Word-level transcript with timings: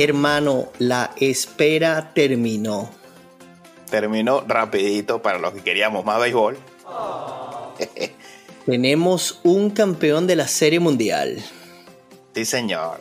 Hermano, 0.00 0.68
la 0.78 1.10
espera 1.16 2.12
terminó. 2.14 2.88
Terminó 3.90 4.44
rapidito 4.46 5.20
para 5.20 5.40
los 5.40 5.52
que 5.52 5.60
queríamos 5.62 6.04
más 6.04 6.20
béisbol. 6.20 6.56
Tenemos 8.66 9.40
un 9.42 9.70
campeón 9.70 10.28
de 10.28 10.36
la 10.36 10.46
Serie 10.46 10.78
Mundial. 10.78 11.44
Sí, 12.32 12.44
señor. 12.44 13.00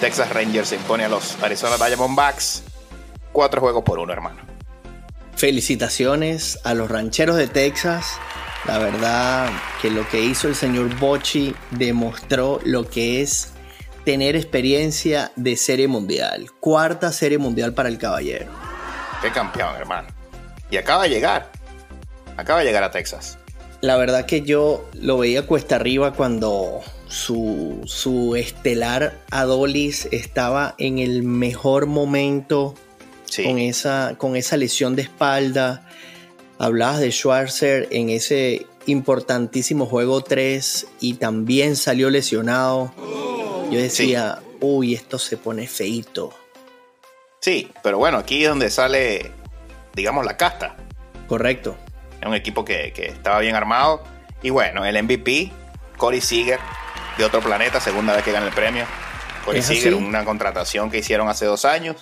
Texas 0.00 0.30
Rangers 0.30 0.70
se 0.70 0.74
impone 0.74 1.04
a 1.04 1.08
los 1.08 1.40
Arizona 1.40 1.76
Diamondbacks. 1.76 2.64
Cuatro 3.30 3.60
juegos 3.60 3.84
por 3.84 4.00
uno, 4.00 4.12
hermano. 4.12 4.40
Felicitaciones 5.36 6.58
a 6.64 6.74
los 6.74 6.90
rancheros 6.90 7.36
de 7.36 7.46
Texas. 7.46 8.18
La 8.66 8.78
verdad 8.78 9.48
que 9.80 9.90
lo 9.90 10.08
que 10.08 10.20
hizo 10.20 10.48
el 10.48 10.56
señor 10.56 10.98
Bocci 10.98 11.54
demostró 11.70 12.58
lo 12.64 12.90
que 12.90 13.22
es 13.22 13.53
tener 14.04 14.36
experiencia 14.36 15.32
de 15.36 15.56
serie 15.56 15.88
mundial. 15.88 16.50
Cuarta 16.60 17.12
serie 17.12 17.38
mundial 17.38 17.74
para 17.74 17.88
el 17.88 17.98
caballero. 17.98 18.46
Qué 19.22 19.30
campeón, 19.30 19.74
hermano. 19.76 20.08
Y 20.70 20.76
acaba 20.76 21.04
de 21.04 21.10
llegar. 21.10 21.50
Acaba 22.36 22.60
de 22.60 22.66
llegar 22.66 22.82
a 22.82 22.90
Texas. 22.90 23.38
La 23.80 23.96
verdad 23.96 24.26
que 24.26 24.42
yo 24.42 24.88
lo 24.94 25.18
veía 25.18 25.46
cuesta 25.46 25.76
arriba 25.76 26.12
cuando 26.12 26.80
su, 27.06 27.82
su 27.84 28.34
estelar 28.34 29.20
Adolis 29.30 30.08
estaba 30.10 30.74
en 30.78 30.98
el 30.98 31.22
mejor 31.22 31.86
momento 31.86 32.74
con, 33.36 33.58
esa, 33.58 34.14
con 34.18 34.36
esa 34.36 34.56
lesión 34.56 34.96
de 34.96 35.02
espalda. 35.02 35.86
Hablabas 36.58 37.00
de 37.00 37.10
Schwarzer 37.10 37.88
en 37.90 38.10
ese 38.10 38.66
importantísimo 38.86 39.86
juego 39.86 40.22
3 40.22 40.86
y 41.00 41.14
también 41.14 41.76
salió 41.76 42.10
lesionado. 42.10 42.92
Yo 43.70 43.80
decía, 43.80 44.40
uy, 44.60 44.94
esto 44.94 45.18
se 45.18 45.36
pone 45.36 45.66
feito. 45.66 46.32
Sí, 47.40 47.70
pero 47.82 47.98
bueno, 47.98 48.18
aquí 48.18 48.42
es 48.42 48.48
donde 48.48 48.70
sale, 48.70 49.32
digamos, 49.94 50.24
la 50.24 50.36
casta. 50.36 50.76
Correcto. 51.28 51.76
Es 52.20 52.26
un 52.26 52.34
equipo 52.34 52.64
que, 52.64 52.92
estaba 52.96 53.40
bien 53.40 53.54
armado. 53.54 54.02
Y 54.42 54.50
bueno, 54.50 54.84
el 54.84 55.02
MVP, 55.02 55.52
Corey 55.96 56.20
Seager, 56.20 56.58
de 57.18 57.24
otro 57.24 57.40
planeta, 57.40 57.80
segunda 57.80 58.14
vez 58.14 58.22
que 58.24 58.32
gana 58.32 58.46
el 58.46 58.54
premio. 58.54 58.84
Corey 59.44 59.62
Seager, 59.62 59.94
una 59.94 60.24
contratación 60.24 60.90
que 60.90 60.98
hicieron 60.98 61.28
hace 61.28 61.46
dos 61.46 61.64
años. 61.64 61.96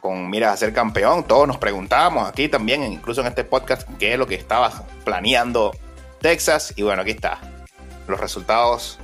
Con 0.00 0.28
miras 0.28 0.54
a 0.54 0.56
ser 0.56 0.72
campeón, 0.72 1.24
todos 1.24 1.48
nos 1.48 1.58
preguntábamos 1.58 2.28
aquí 2.28 2.48
también, 2.48 2.82
incluso 2.84 3.22
en 3.22 3.28
este 3.28 3.44
podcast, 3.44 3.88
qué 3.98 4.12
es 4.12 4.18
lo 4.18 4.26
que 4.26 4.34
estaba 4.34 4.70
planeando 5.04 5.72
Texas. 6.20 6.72
Y 6.76 6.82
bueno, 6.82 7.02
aquí 7.02 7.12
está. 7.12 7.40
Los 8.06 8.20
resultados 8.20 8.98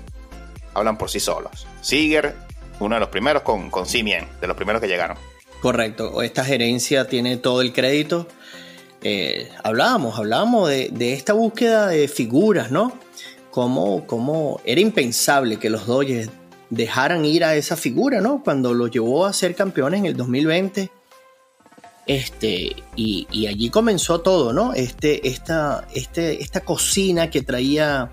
hablan 0.74 0.98
por 0.98 1.10
sí 1.10 1.20
solos. 1.20 1.66
Seager, 1.80 2.34
uno 2.80 2.96
de 2.96 3.00
los 3.00 3.08
primeros 3.08 3.42
con, 3.42 3.70
con 3.70 3.86
Simien, 3.86 4.26
de 4.40 4.46
los 4.46 4.56
primeros 4.56 4.80
que 4.80 4.88
llegaron. 4.88 5.16
Correcto, 5.62 6.22
esta 6.22 6.44
gerencia 6.44 7.06
tiene 7.06 7.36
todo 7.36 7.62
el 7.62 7.72
crédito. 7.72 8.26
Eh, 9.04 9.48
hablábamos, 9.62 10.18
hablábamos 10.18 10.68
de, 10.68 11.12
esta 11.12 11.32
búsqueda 11.34 11.86
de 11.86 12.08
figuras, 12.08 12.72
¿no? 12.72 12.92
Como, 13.50 14.60
era 14.64 14.80
impensable 14.80 15.58
que 15.58 15.70
los 15.70 15.86
Dodgers 15.86 16.30
dejaran 16.70 17.24
ir 17.24 17.44
a 17.44 17.54
esa 17.54 17.76
figura, 17.76 18.20
¿no? 18.20 18.42
Cuando 18.42 18.74
lo 18.74 18.88
llevó 18.88 19.26
a 19.26 19.32
ser 19.32 19.54
campeones 19.54 20.00
en 20.00 20.06
el 20.06 20.16
2020. 20.16 20.90
Este, 22.06 22.74
y, 22.96 23.28
y 23.30 23.46
allí 23.46 23.70
comenzó 23.70 24.20
todo, 24.20 24.52
¿no? 24.52 24.72
Este, 24.72 25.28
esta, 25.28 25.86
este, 25.94 26.42
esta 26.42 26.62
cocina 26.62 27.30
que 27.30 27.42
traía 27.42 28.10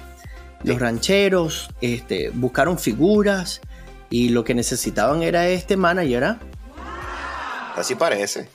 los 0.64 0.80
rancheros 0.80 1.70
este, 1.82 2.30
buscaron 2.30 2.78
figuras 2.78 3.62
y 4.10 4.30
lo 4.30 4.44
que 4.44 4.54
necesitaban 4.54 5.24
era 5.24 5.48
este 5.48 5.78
manager. 5.78 6.24
¿ah? 6.24 6.40
Así 7.76 7.96
parece. 7.96 8.50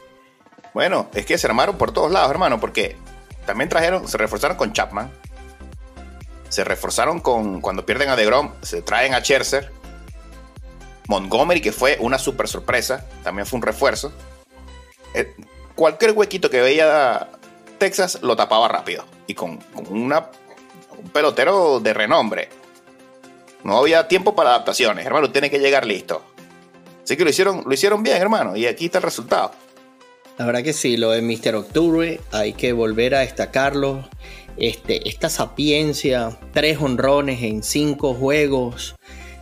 Bueno, 0.74 1.08
es 1.14 1.24
que 1.24 1.38
se 1.38 1.46
armaron 1.46 1.78
por 1.78 1.92
todos 1.92 2.10
lados, 2.10 2.30
hermano, 2.30 2.60
porque 2.60 2.96
también 3.46 3.68
trajeron, 3.68 4.08
se 4.08 4.18
reforzaron 4.18 4.56
con 4.56 4.72
Chapman. 4.72 5.10
Se 6.48 6.64
reforzaron 6.64 7.20
con, 7.20 7.60
cuando 7.60 7.86
pierden 7.86 8.10
a 8.10 8.16
DeGrom, 8.16 8.52
se 8.62 8.82
traen 8.82 9.14
a 9.14 9.20
Scherzer. 9.20 9.72
Montgomery, 11.06 11.60
que 11.60 11.72
fue 11.72 11.98
una 12.00 12.18
super 12.18 12.48
sorpresa, 12.48 13.06
también 13.22 13.46
fue 13.46 13.58
un 13.58 13.62
refuerzo. 13.62 14.12
Eh, 15.14 15.34
cualquier 15.74 16.12
huequito 16.12 16.50
que 16.50 16.60
veía 16.60 17.28
Texas 17.78 18.20
lo 18.22 18.36
tapaba 18.36 18.68
rápido. 18.68 19.04
Y 19.26 19.34
con, 19.34 19.58
con 19.58 19.86
una 19.88 20.30
un 21.02 21.10
pelotero 21.10 21.80
de 21.80 21.94
renombre. 21.94 22.48
No 23.62 23.78
había 23.78 24.08
tiempo 24.08 24.34
para 24.34 24.50
adaptaciones, 24.50 25.06
hermano, 25.06 25.30
tiene 25.30 25.50
que 25.50 25.58
llegar 25.58 25.86
listo. 25.86 26.22
Así 27.02 27.16
que 27.16 27.24
lo 27.24 27.30
hicieron, 27.30 27.62
lo 27.66 27.72
hicieron 27.72 28.02
bien, 28.02 28.16
hermano, 28.16 28.56
y 28.56 28.66
aquí 28.66 28.86
está 28.86 28.98
el 28.98 29.04
resultado. 29.04 29.52
La 30.38 30.46
verdad 30.46 30.62
que 30.62 30.72
sí, 30.72 30.96
lo 30.96 31.10
de 31.10 31.22
Mr. 31.22 31.54
Octubre 31.54 32.20
hay 32.32 32.54
que 32.54 32.72
volver 32.72 33.14
a 33.14 33.20
destacarlo. 33.20 34.08
Este, 34.56 35.08
esta 35.08 35.28
sapiencia, 35.28 36.36
tres 36.52 36.78
honrones 36.80 37.42
en 37.42 37.62
cinco 37.62 38.14
juegos. 38.14 38.96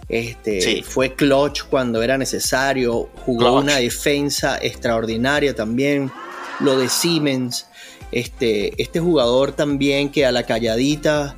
Este, 0.08 0.82
Fue 0.82 1.14
clutch 1.14 1.62
cuando 1.64 2.02
era 2.02 2.19
necesario. 2.19 3.08
Jugó 3.24 3.58
una 3.58 3.76
defensa 3.76 4.58
extraordinaria 4.60 5.54
también. 5.54 6.12
Lo 6.60 6.78
de 6.78 6.88
Siemens. 6.90 7.66
Este, 8.12 8.80
este 8.80 9.00
jugador 9.00 9.52
también 9.52 10.12
que 10.12 10.26
a 10.26 10.32
la 10.32 10.44
calladita 10.44 11.34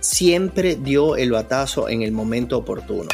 siempre 0.00 0.76
dio 0.76 1.16
el 1.16 1.32
batazo 1.32 1.88
en 1.88 2.02
el 2.02 2.12
momento 2.12 2.58
oportuno. 2.58 3.08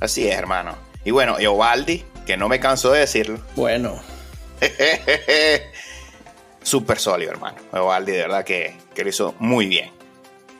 Así 0.00 0.28
es, 0.28 0.36
hermano. 0.36 0.76
Y 1.04 1.12
bueno, 1.12 1.38
Eovaldi, 1.38 2.04
que 2.26 2.36
no 2.36 2.48
me 2.48 2.58
canso 2.58 2.90
de 2.90 3.00
decirlo. 3.00 3.38
Bueno. 3.54 4.00
Súper 6.62 6.98
sólido, 6.98 7.30
hermano. 7.30 7.58
Eovaldi, 7.72 8.12
de 8.12 8.18
verdad 8.18 8.44
que, 8.44 8.76
lo 8.96 9.08
hizo 9.08 9.34
muy 9.38 9.66
bien. 9.66 9.90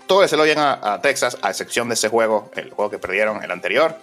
Todo 0.07 0.27
se 0.29 0.37
lo 0.37 0.45
bien 0.45 0.59
a, 0.59 1.01
Texas, 1.03 1.39
a 1.43 1.51
excepción 1.51 1.89
de 1.89 1.95
ese 1.95 2.09
juego, 2.09 2.51
el 2.55 2.71
juego 2.71 2.91
que 2.91 2.99
perdieron, 2.99 3.43
el 3.43 3.51
anterior. 3.51 3.97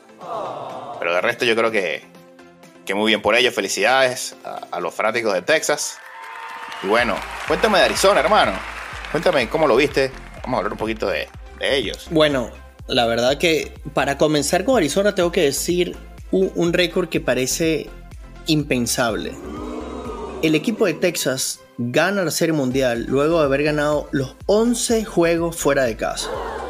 Pero 0.99 1.13
de 1.13 1.21
resto 1.21 1.45
yo 1.45 1.55
creo 1.55 1.71
que, 1.71 2.03
que 2.85 2.93
muy 2.93 3.11
bien 3.11 3.21
por 3.21 3.35
ellos. 3.35 3.53
Felicidades 3.53 4.35
a, 4.43 4.79
los 4.79 4.93
fanáticos 4.93 5.33
de 5.33 5.41
Texas. 5.41 5.99
Y 6.83 6.87
bueno, 6.87 7.15
cuéntame 7.47 7.79
de 7.79 7.85
Arizona, 7.85 8.19
hermano. 8.19 8.53
Cuéntame 9.11 9.49
cómo 9.49 9.67
lo 9.67 9.75
viste 9.75 10.11
vamos 10.49 10.57
a 10.57 10.59
hablar 10.59 10.71
un 10.73 10.77
poquito 10.79 11.07
de, 11.07 11.27
ellos. 11.61 12.07
Bueno, 12.09 12.51
la 12.87 13.05
verdad 13.05 13.37
que 13.37 13.73
para 13.93 14.17
comenzar 14.17 14.63
con 14.63 14.77
Arizona 14.77 15.13
tengo 15.13 15.31
que 15.31 15.41
decir 15.41 15.95
un, 16.31 16.73
récord 16.73 17.09
que 17.09 17.19
parece 17.19 17.89
impensable. 18.47 19.33
El 20.41 20.55
equipo 20.55 20.85
de 20.85 20.93
Texas 20.93 21.59
gana 21.77 22.23
la 22.23 22.31
Serie 22.31 22.53
Mundial 22.53 23.05
luego 23.09 23.39
de 23.39 23.45
haber 23.45 23.63
ganado 23.63 24.07
los 24.11 24.35
11 24.45 25.03
juegos 25.03 25.57
fuera 25.57 25.83
de 25.83 25.97
casa. 25.97 26.29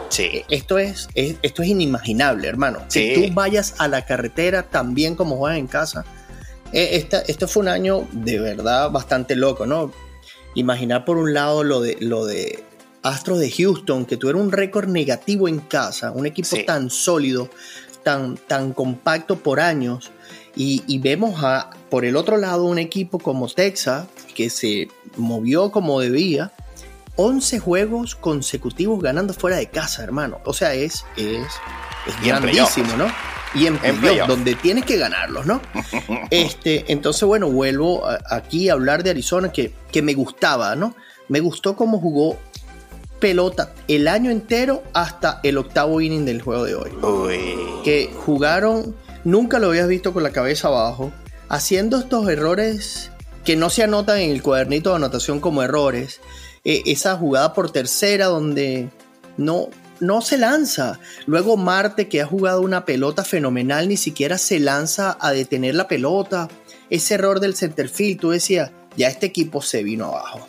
Sí. 0.10 0.44
Esto 0.50 0.80
es, 0.80 1.08
esto 1.14 1.62
es 1.62 1.70
inimaginable, 1.70 2.48
hermano. 2.48 2.80
Si 2.88 3.14
tú 3.14 3.34
vayas 3.34 3.76
a 3.78 3.88
la 3.88 4.06
carretera 4.06 4.64
también 4.64 5.16
como 5.16 5.38
juegas 5.38 5.60
en 5.60 5.68
casa. 5.68 6.04
Eh, 6.74 7.08
esto 7.28 7.48
fue 7.48 7.62
un 7.62 7.70
año 7.70 8.08
de 8.12 8.40
verdad 8.40 8.90
bastante 8.92 9.36
loco, 9.36 9.68
¿no? 9.68 9.92
Imaginar 10.56 11.06
por 11.06 11.18
un 11.18 11.34
lado 11.34 11.64
lo 11.64 11.82
de, 11.82 11.98
lo 12.00 12.26
de 12.26 12.64
Astros 13.04 13.40
de 13.40 13.52
Houston, 13.52 14.06
que 14.06 14.18
tuvieron 14.18 14.42
un 14.44 14.52
récord 14.52 14.88
negativo 14.88 15.48
en 15.48 15.60
casa, 15.60 16.12
un 16.12 16.26
equipo 16.26 16.58
tan 16.66 16.90
sólido, 16.90 17.50
tan, 18.04 18.38
tan 18.38 18.74
compacto 18.74 19.38
por 19.38 19.60
años, 19.60 20.12
y, 20.56 21.00
vemos 21.00 21.42
a, 21.44 21.70
por 21.90 22.04
el 22.04 22.18
otro 22.18 22.36
lado 22.36 22.66
un 22.66 22.80
equipo 22.80 23.18
como 23.20 23.48
Texas, 23.48 24.08
que 24.36 24.50
se 24.50 24.90
movió 25.16 25.72
como 25.72 26.02
debía, 26.02 26.52
11 27.16 27.60
juegos 27.60 28.16
consecutivos 28.16 29.02
ganando 29.02 29.34
fuera 29.34 29.56
de 29.58 29.68
casa, 29.68 30.04
hermano. 30.04 30.40
O 30.44 30.54
sea, 30.54 30.74
es, 30.74 31.06
es, 31.16 31.48
grandísimo, 32.24 32.98
¿no? 32.98 33.08
Y 33.56 33.66
en, 33.66 33.80
donde 34.28 34.56
tienes 34.56 34.86
que 34.86 34.98
ganarlos, 34.98 35.46
¿no? 35.46 35.62
este, 36.32 36.92
entonces, 36.92 37.24
bueno, 37.24 37.50
vuelvo 37.50 38.04
aquí 38.30 38.70
a 38.70 38.74
hablar 38.74 39.04
de 39.04 39.10
Arizona, 39.10 39.52
que, 39.52 39.74
que 39.92 40.02
me 40.02 40.14
gustaba, 40.14 40.76
¿no? 40.76 40.96
Me 41.28 41.40
gustó 41.40 41.76
cómo 41.76 42.00
jugó 42.00 42.38
pelota 43.20 43.74
el 43.88 44.08
año 44.08 44.32
entero 44.32 44.84
hasta 44.94 45.40
el 45.44 45.58
octavo 45.58 46.02
inning 46.02 46.26
del 46.26 46.42
juego 46.42 46.64
de 46.66 46.76
hoy. 46.76 46.92
Que 47.84 48.12
jugaron, 48.26 48.96
nunca 49.24 49.60
lo 49.60 49.68
habías 49.68 49.88
visto 49.88 50.14
con 50.14 50.24
la 50.24 50.32
cabeza 50.32 50.70
abajo, 50.70 51.12
haciendo 51.50 51.98
estos 52.00 52.28
errores 52.30 53.12
que 53.46 53.56
no 53.56 53.70
se 53.70 53.84
anotan 53.84 54.20
en 54.20 54.32
el 54.32 54.42
cuadernito 54.42 54.92
de 54.92 54.98
anotación 54.98 55.40
como 55.40 55.64
errores. 55.64 56.22
Eh, 56.66 56.84
esa 56.86 57.16
jugada 57.16 57.54
por 57.54 57.72
tercera 57.72 58.26
donde 58.26 58.90
no, 59.38 59.70
no 60.00 60.22
se 60.22 60.38
lanza. 60.38 61.00
Luego 61.26 61.58
Marte, 61.58 62.08
que 62.08 62.22
ha 62.22 62.26
jugado 62.26 62.62
una 62.62 62.86
pelota 62.86 63.24
fenomenal, 63.24 63.88
ni 63.88 63.98
siquiera 63.98 64.38
se 64.38 64.60
lanza 64.60 65.18
a 65.20 65.32
detener 65.32 65.76
la 65.76 65.88
pelota. 65.88 66.48
Ese 66.90 67.16
error 67.16 67.40
del 67.40 67.56
centerfield, 67.56 68.20
tú 68.20 68.30
decías, 68.32 68.72
ya 68.96 69.08
este 69.08 69.28
equipo 69.28 69.62
se 69.62 69.84
vino 69.84 70.08
abajo. 70.08 70.48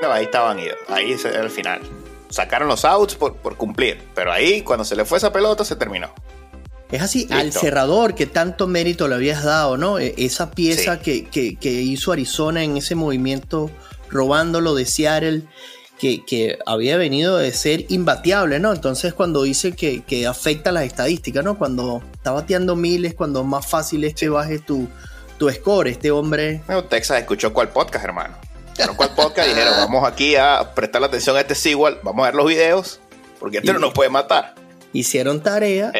No, 0.00 0.10
ahí 0.10 0.24
estaban 0.24 0.58
idos. 0.58 0.76
Ahí 0.88 1.12
es 1.12 1.24
el 1.24 1.50
final. 1.50 1.80
Sacaron 2.28 2.66
los 2.66 2.84
outs 2.84 3.14
por, 3.14 3.56
cumplir. 3.56 4.02
Pero 4.14 4.32
ahí, 4.32 4.62
cuando 4.62 4.84
se 4.84 4.96
le 4.96 5.04
fue 5.04 5.18
esa 5.18 5.32
pelota, 5.32 5.64
se 5.64 5.76
terminó. 5.76 6.12
Es 6.90 7.00
así, 7.02 7.26
al 7.30 7.52
cerrador 7.52 8.14
que 8.14 8.26
tanto 8.26 8.66
mérito 8.66 9.08
le 9.08 9.14
habías 9.14 9.44
dado, 9.44 9.76
¿no? 9.76 9.98
E, 9.98 10.14
esa 10.18 10.50
pieza 10.50 11.00
que, 11.00 11.28
hizo 11.62 12.12
Arizona 12.12 12.64
en 12.64 12.76
ese 12.76 12.94
movimiento 12.94 13.70
robándolo 14.10 14.74
de 14.74 14.84
Seattle 14.84 15.42
que, 16.02 16.58
había 16.66 16.96
venido 16.96 17.38
de 17.38 17.52
ser 17.52 17.86
imbateable, 17.88 18.58
¿no? 18.58 18.72
Entonces 18.72 19.14
cuando 19.14 19.44
dice 19.44 19.72
que, 19.72 20.26
afecta 20.26 20.72
las 20.72 20.84
estadísticas, 20.84 21.44
¿no? 21.44 21.56
Cuando 21.56 22.02
está 22.12 22.32
bateando 22.32 22.74
miles, 22.74 23.14
cuando 23.14 23.44
más 23.44 23.66
fácil 23.66 24.04
es 24.04 24.14
que 24.14 24.28
bajes 24.28 24.66
tu, 24.66 24.88
tu 25.38 25.48
score, 25.50 25.88
este 25.88 26.10
hombre... 26.10 26.62
Bueno, 26.66 26.84
Texas 26.84 27.20
escuchó 27.20 27.52
cuál 27.52 27.68
podcast, 27.68 28.04
hermano. 28.04 28.34
cuál 28.96 29.10
podcast 29.14 29.48
dijeron, 29.48 29.74
vamos 29.76 30.08
aquí 30.08 30.34
a 30.34 30.72
prestar 30.74 31.04
atención 31.04 31.36
a 31.36 31.40
este 31.40 31.54
Seawall, 31.54 32.00
vamos 32.02 32.24
a 32.24 32.26
ver 32.26 32.34
los 32.34 32.46
videos, 32.46 33.00
porque 33.38 33.58
este 33.58 33.72
no 33.72 33.78
nos 33.78 33.92
puede 33.92 34.10
matar. 34.10 34.54
Hicieron 34.92 35.42
tarea 35.42 35.90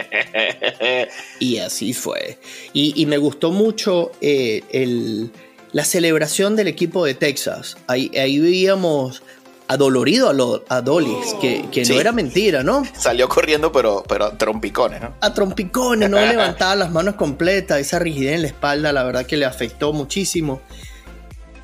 y 1.39 1.59
así 1.59 1.95
fue. 1.95 2.39
Y, 2.73 3.07
me 3.07 3.19
gustó 3.19 3.51
mucho 3.51 4.13
eh, 4.21 4.65
el, 4.71 5.31
la 5.73 5.85
celebración 5.85 6.57
del 6.57 6.69
equipo 6.69 7.05
de 7.05 7.15
Texas. 7.15 7.79
Ahí, 7.87 8.11
ahí 8.19 8.39
veíamos 8.39 9.23
adolorido 9.69 10.29
a, 10.69 10.75
a 10.77 10.81
Dolis, 10.83 11.35
que, 11.41 11.85
no 11.89 12.01
era 12.01 12.13
mentira, 12.13 12.63
¿no? 12.63 12.83
Salió 12.97 13.29
corriendo, 13.29 13.73
pero, 13.73 14.05
pero 14.07 14.27
a 14.27 14.39
trompicones, 14.39 15.01
¿no? 15.01 15.15
A 15.21 15.33
trompicones, 15.33 16.11
no 16.11 16.19
levantaba 16.21 16.77
las 16.77 16.91
manos 16.91 17.15
completas, 17.15 17.79
esa 17.79 17.99
rigidez 17.99 18.35
en 18.35 18.43
la 18.43 18.49
espalda, 18.49 18.93
la 18.93 19.03
verdad 19.03 19.27
que 19.27 19.37
le 19.37 19.45
afectó 19.45 19.93
muchísimo. 19.93 20.61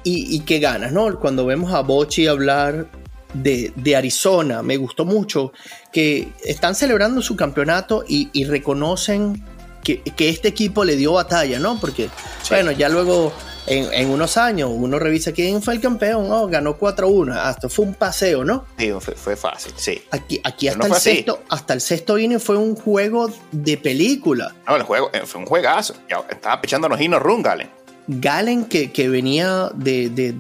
Y, 0.05 0.41
qué 0.41 0.59
ganas, 0.59 0.91
¿no? 0.91 1.19
Cuando 1.19 1.45
vemos 1.45 1.75
a 1.75 1.81
Bochi 1.81 2.29
hablar 2.29 2.87
de, 3.35 3.95
Arizona, 3.95 4.63
me 4.63 4.79
gustó 4.79 5.05
mucho 5.05 5.53
que 5.93 6.29
están 6.47 6.75
celebrando 6.75 7.21
su 7.21 7.37
campeonato 7.37 8.05
y, 8.09 8.45
reconocen 8.45 9.45
que, 9.85 10.01
este 10.17 10.49
equipo 10.49 10.85
le 10.87 10.97
dio 10.97 11.13
batalla, 11.13 11.59
¿no? 11.59 11.79
Porque, 11.79 12.09
bueno, 12.49 12.73
ya 12.73 12.89
luego 12.89 13.35
en, 13.69 14.11
unos 14.11 14.37
años 14.37 14.71
uno 14.73 14.99
revisa 14.99 15.33
quién 15.33 15.63
fue 15.63 15.75
el 15.75 15.81
campeón, 15.81 16.31
oh, 16.31 16.49
ganó 16.49 16.79
4-1, 16.79 17.37
hasta 17.37 17.69
fue 17.69 17.87
un 17.87 17.95
paseo, 17.95 18.45
¿no? 18.45 18.65
Sí, 18.79 18.91
fue, 19.01 19.37
fácil, 19.37 19.73
sí. 19.77 20.03
Aquí, 20.11 20.41
aquí 20.45 20.69
hasta, 20.69 20.87
el 20.87 20.95
sexto, 20.95 21.43
hasta 21.49 21.75
el 21.75 21.81
sexto 21.81 22.19
inning 22.19 22.41
fue 22.41 22.57
un 22.57 22.75
juego 22.75 23.31
de 23.53 23.77
película. 23.77 24.55
No, 24.67 24.77
el 24.77 24.83
juego 24.83 25.11
eh, 25.13 25.23
fue 25.25 25.41
un 25.41 25.47
juegazo. 25.47 25.95
Estaba 26.31 26.61
pichándonos 26.61 27.01
Hino 27.01 27.19
Run, 27.19 27.43
Galen. 27.43 27.69
Galen 28.07 28.65
que, 28.65 28.91
que 28.91 29.09
venía 29.09 29.71
de, 29.75 30.09
de 30.09 30.35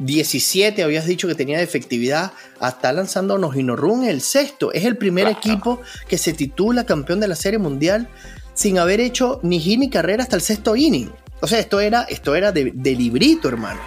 17 0.00 0.82
habías 0.82 1.04
dicho 1.04 1.28
que 1.28 1.34
tenía 1.34 1.58
de 1.58 1.64
efectividad, 1.64 2.32
hasta 2.58 2.92
lanzando 2.92 3.38
Hino 3.54 3.76
Run 3.76 4.04
el 4.04 4.22
sexto. 4.22 4.72
Es 4.72 4.84
el 4.84 4.96
primer 4.96 5.28
equipo 5.28 5.80
que 6.08 6.18
se 6.18 6.32
titula 6.32 6.86
campeón 6.86 7.20
de 7.20 7.28
la 7.28 7.36
Serie 7.36 7.58
Mundial 7.58 8.08
sin 8.54 8.78
haber 8.78 9.00
hecho 9.00 9.40
ni 9.42 9.60
hit 9.60 9.78
ni 9.78 9.90
carrera 9.90 10.22
hasta 10.22 10.36
el 10.36 10.42
sexto 10.42 10.74
inning. 10.74 11.10
O 11.40 11.46
sea, 11.46 11.58
esto 11.58 11.80
era, 11.80 12.02
esto 12.02 12.34
era 12.34 12.52
de, 12.52 12.72
librito, 12.72 13.48
hermano. 13.48 13.80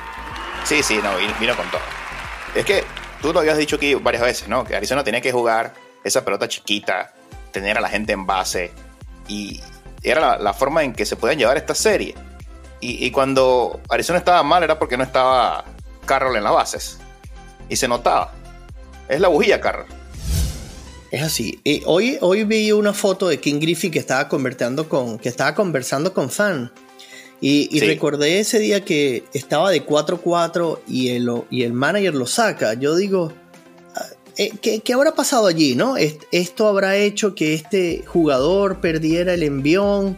Sí, 0.66 0.82
sí, 0.82 1.00
no, 1.04 1.16
vino, 1.40 1.56
con 1.56 1.70
todo. 1.70 1.82
Es 2.56 2.66
que 2.66 2.84
tú 3.22 3.32
lo 3.32 3.40
habías 3.40 3.58
dicho 3.58 3.76
aquí 3.76 3.94
varias 3.96 4.24
veces, 4.24 4.48
¿no? 4.48 4.64
Que 4.64 4.76
Arizona 4.76 5.04
tenía 5.04 5.22
que 5.22 5.32
jugar 5.32 5.74
esa 6.04 6.26
pelota 6.26 6.48
chiquita, 6.48 7.14
tener 7.52 7.78
a 7.78 7.82
la 7.82 7.90
gente 7.90 8.14
en 8.14 8.26
base. 8.26 8.72
Y 9.28 9.62
era 10.02 10.38
la, 10.38 10.54
forma 10.54 10.84
en 10.84 10.94
que 10.94 11.06
se 11.06 11.16
podían 11.16 11.38
llevar 11.38 11.58
esta 11.58 11.76
serie. 11.76 12.16
Y, 12.80 13.12
cuando 13.12 13.80
Arizona 13.88 14.20
estaba 14.20 14.44
mal 14.44 14.62
era 14.62 14.78
porque 14.78 14.98
no 14.98 15.04
estaba 15.04 15.64
Carroll 16.06 16.36
en 16.36 16.44
las 16.44 16.52
bases. 16.52 16.98
Y 17.70 17.78
se 17.78 17.88
notaba. 17.88 18.34
Es 19.08 19.22
la 19.22 19.30
bujía, 19.30 19.62
Carroll. 19.62 19.88
Es 21.12 21.22
así. 21.22 21.62
hoy, 21.86 22.18
hoy 22.20 22.44
vi 22.44 22.72
una 22.72 22.92
foto 22.92 23.30
de 23.30 23.40
King 23.40 23.60
Griffey 23.62 23.92
que 23.92 24.00
estaba 24.00 24.28
conversando 24.28 24.90
con, 24.90 25.18
que 25.18 25.30
estaba 25.30 25.54
conversando 25.56 26.14
con 26.14 26.30
fan. 26.30 26.74
Y, 27.46 27.82
recordé 27.82 28.40
ese 28.40 28.58
día 28.58 28.86
que 28.86 29.26
estaba 29.34 29.70
de 29.70 29.86
4-4 29.86 30.80
y 30.88 31.10
el, 31.10 31.30
y 31.50 31.64
el 31.64 31.74
manager 31.74 32.16
lo 32.16 32.26
saca. 32.26 32.74
Yo 32.76 32.96
digo, 32.96 33.34
ah, 33.96 34.06
eh, 34.38 34.52
¿qué, 34.62 34.80
¿qué, 34.80 34.94
habrá 34.94 35.14
pasado 35.14 35.48
allí? 35.48 35.76
¿no? 35.76 35.98
Esto 35.98 36.70
habrá 36.70 36.96
hecho 36.96 37.36
que 37.36 37.54
este 37.54 38.02
jugador 38.08 38.80
perdiera 38.80 39.34
el 39.34 39.44
envión. 39.44 40.18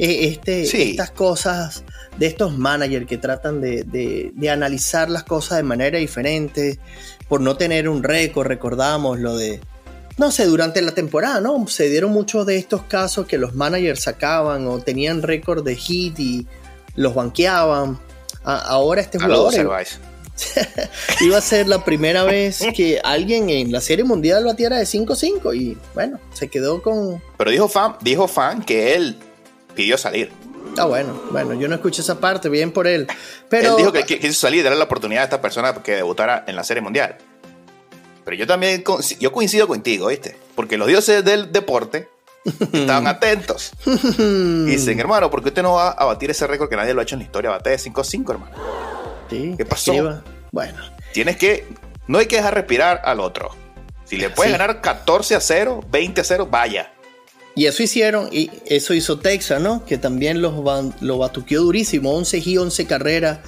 Eh, 0.00 0.26
este, 0.28 0.62
Estas 0.62 1.12
cosas 1.12 1.84
de 2.18 2.26
estos 2.26 2.58
managers 2.58 3.06
que 3.06 3.18
tratan 3.18 3.60
de, 3.60 3.84
de, 3.84 4.50
analizar 4.50 5.08
las 5.10 5.22
cosas 5.22 5.58
de 5.58 5.62
manera 5.62 5.98
diferente, 5.98 6.80
por 7.28 7.40
no 7.40 7.56
tener 7.56 7.88
un 7.88 8.02
récord, 8.02 8.48
recordamos 8.48 9.20
lo 9.20 9.36
de 9.36 9.60
no 10.18 10.32
sé, 10.32 10.44
durante 10.46 10.82
la 10.82 10.92
temporada, 10.92 11.40
¿no? 11.40 11.66
Se 11.68 11.88
dieron 11.88 12.10
muchos 12.10 12.44
de 12.44 12.58
estos 12.58 12.82
casos 12.82 13.26
que 13.26 13.38
los 13.38 13.54
managers 13.54 14.02
sacaban 14.02 14.66
o 14.66 14.80
tenían 14.80 15.22
récord 15.22 15.64
de 15.64 15.76
hit 15.76 16.18
y 16.18 16.46
los 16.96 17.14
banqueaban. 17.14 17.98
ahora 18.42 19.00
este 19.00 19.18
jugador 19.18 19.54
iba 21.20 21.36
a 21.36 21.40
ser 21.40 21.66
la 21.66 21.84
primera 21.84 22.22
vez 22.22 22.64
que 22.74 23.00
alguien 23.02 23.50
en 23.50 23.72
la 23.72 23.80
Serie 23.80 24.04
Mundial 24.04 24.44
batiera 24.44 24.78
de 24.78 24.84
5-5 24.84 25.56
y 25.56 25.76
bueno, 25.94 26.20
se 26.32 26.48
quedó 26.48 26.80
con... 26.80 27.20
Pero 27.36 27.50
dijo 27.50 27.68
fan, 27.68 27.96
dijo 28.00 28.28
fan 28.28 28.62
que 28.62 28.94
él 28.94 29.16
pidió 29.74 29.98
salir. 29.98 30.30
Ah, 30.76 30.84
bueno, 30.84 31.20
bueno, 31.32 31.54
yo 31.54 31.66
no 31.66 31.74
escuché 31.74 32.02
esa 32.02 32.20
parte, 32.20 32.48
bien 32.48 32.70
por 32.70 32.86
él. 32.86 33.08
Pero... 33.48 33.70
Él 33.70 33.76
dijo 33.78 33.92
que 33.92 34.04
quiso 34.04 34.32
salir, 34.34 34.62
darle 34.62 34.78
la 34.78 34.84
oportunidad 34.84 35.22
a 35.22 35.24
esta 35.24 35.40
persona 35.40 35.74
que 35.74 35.96
debutara 35.96 36.44
en 36.46 36.54
la 36.54 36.62
Serie 36.62 36.82
Mundial. 36.82 37.16
Pero 38.28 38.40
yo 38.40 38.46
también 38.46 38.84
yo 39.20 39.32
coincido 39.32 39.66
contigo, 39.66 40.08
¿viste? 40.08 40.36
Porque 40.54 40.76
los 40.76 40.86
dioses 40.86 41.24
del 41.24 41.50
deporte 41.50 42.10
estaban 42.44 43.06
atentos. 43.06 43.72
y 43.86 44.66
dicen, 44.66 45.00
hermano, 45.00 45.30
¿por 45.30 45.42
qué 45.42 45.48
usted 45.48 45.62
no 45.62 45.72
va 45.72 45.92
a 45.92 46.04
batir 46.04 46.30
ese 46.30 46.46
récord 46.46 46.68
que 46.68 46.76
nadie 46.76 46.92
lo 46.92 47.00
ha 47.00 47.04
hecho 47.04 47.14
en 47.14 47.20
la 47.20 47.24
historia? 47.24 47.48
Bate 47.48 47.70
de 47.70 47.78
5-5, 47.78 48.30
hermano. 48.30 48.52
Sí, 49.30 49.54
¿Qué 49.56 49.64
pasó? 49.64 50.22
Bueno. 50.52 50.78
Tienes 51.14 51.38
que. 51.38 51.68
No 52.06 52.18
hay 52.18 52.26
que 52.26 52.36
dejar 52.36 52.52
respirar 52.52 53.00
al 53.02 53.20
otro. 53.20 53.48
Si 54.04 54.18
le 54.18 54.28
puedes 54.28 54.52
ganar 54.52 54.82
14 54.82 55.34
a 55.34 55.40
0, 55.40 55.86
20 55.90 56.20
a 56.20 56.24
0, 56.24 56.48
vaya. 56.50 56.92
Y 57.54 57.64
eso 57.64 57.82
hicieron, 57.82 58.28
y 58.30 58.50
eso 58.66 58.92
hizo 58.92 59.20
Texas, 59.20 59.62
¿no? 59.62 59.86
Que 59.86 59.96
también 59.96 60.42
los, 60.42 60.52
lo 61.00 61.16
batuqueó 61.16 61.62
durísimo, 61.62 62.12
11 62.14 62.42
y 62.44 62.58
11 62.58 62.86
carreras. 62.86 63.38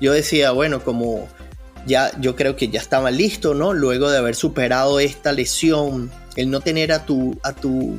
Yo 0.00 0.12
decía, 0.12 0.52
bueno, 0.52 0.84
como 0.84 1.28
ya 1.86 2.10
yo 2.20 2.36
creo 2.36 2.56
que 2.56 2.68
ya 2.68 2.80
estaba 2.80 3.10
listo, 3.10 3.54
¿no? 3.54 3.72
Luego 3.72 4.10
de 4.10 4.18
haber 4.18 4.34
superado 4.34 5.00
esta 5.00 5.32
lesión, 5.32 6.10
el 6.36 6.50
no 6.50 6.60
tener 6.60 6.92
a 6.92 7.04
tu, 7.04 7.38
a 7.42 7.52
tu 7.52 7.98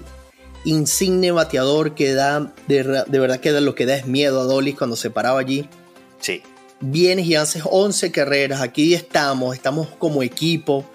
insigne 0.64 1.32
bateador 1.32 1.96
que 1.96 2.14
da, 2.14 2.54
de, 2.68 2.84
verdad 2.84 3.40
que 3.40 3.52
lo 3.52 3.76
que 3.76 3.86
da 3.86 3.96
es 3.96 4.06
miedo 4.06 4.42
a 4.42 4.44
Dolly 4.44 4.74
cuando 4.74 4.96
se 4.96 5.10
paraba 5.10 5.40
allí. 5.40 5.68
Sí. 6.20 6.44
Vienes 6.80 7.26
y 7.26 7.36
haces 7.36 7.64
11 7.66 8.12
carreras, 8.12 8.62
aquí 8.62 8.94
estamos, 8.94 9.56
estamos 9.56 9.88
como 10.00 10.24
equipo, 10.24 10.86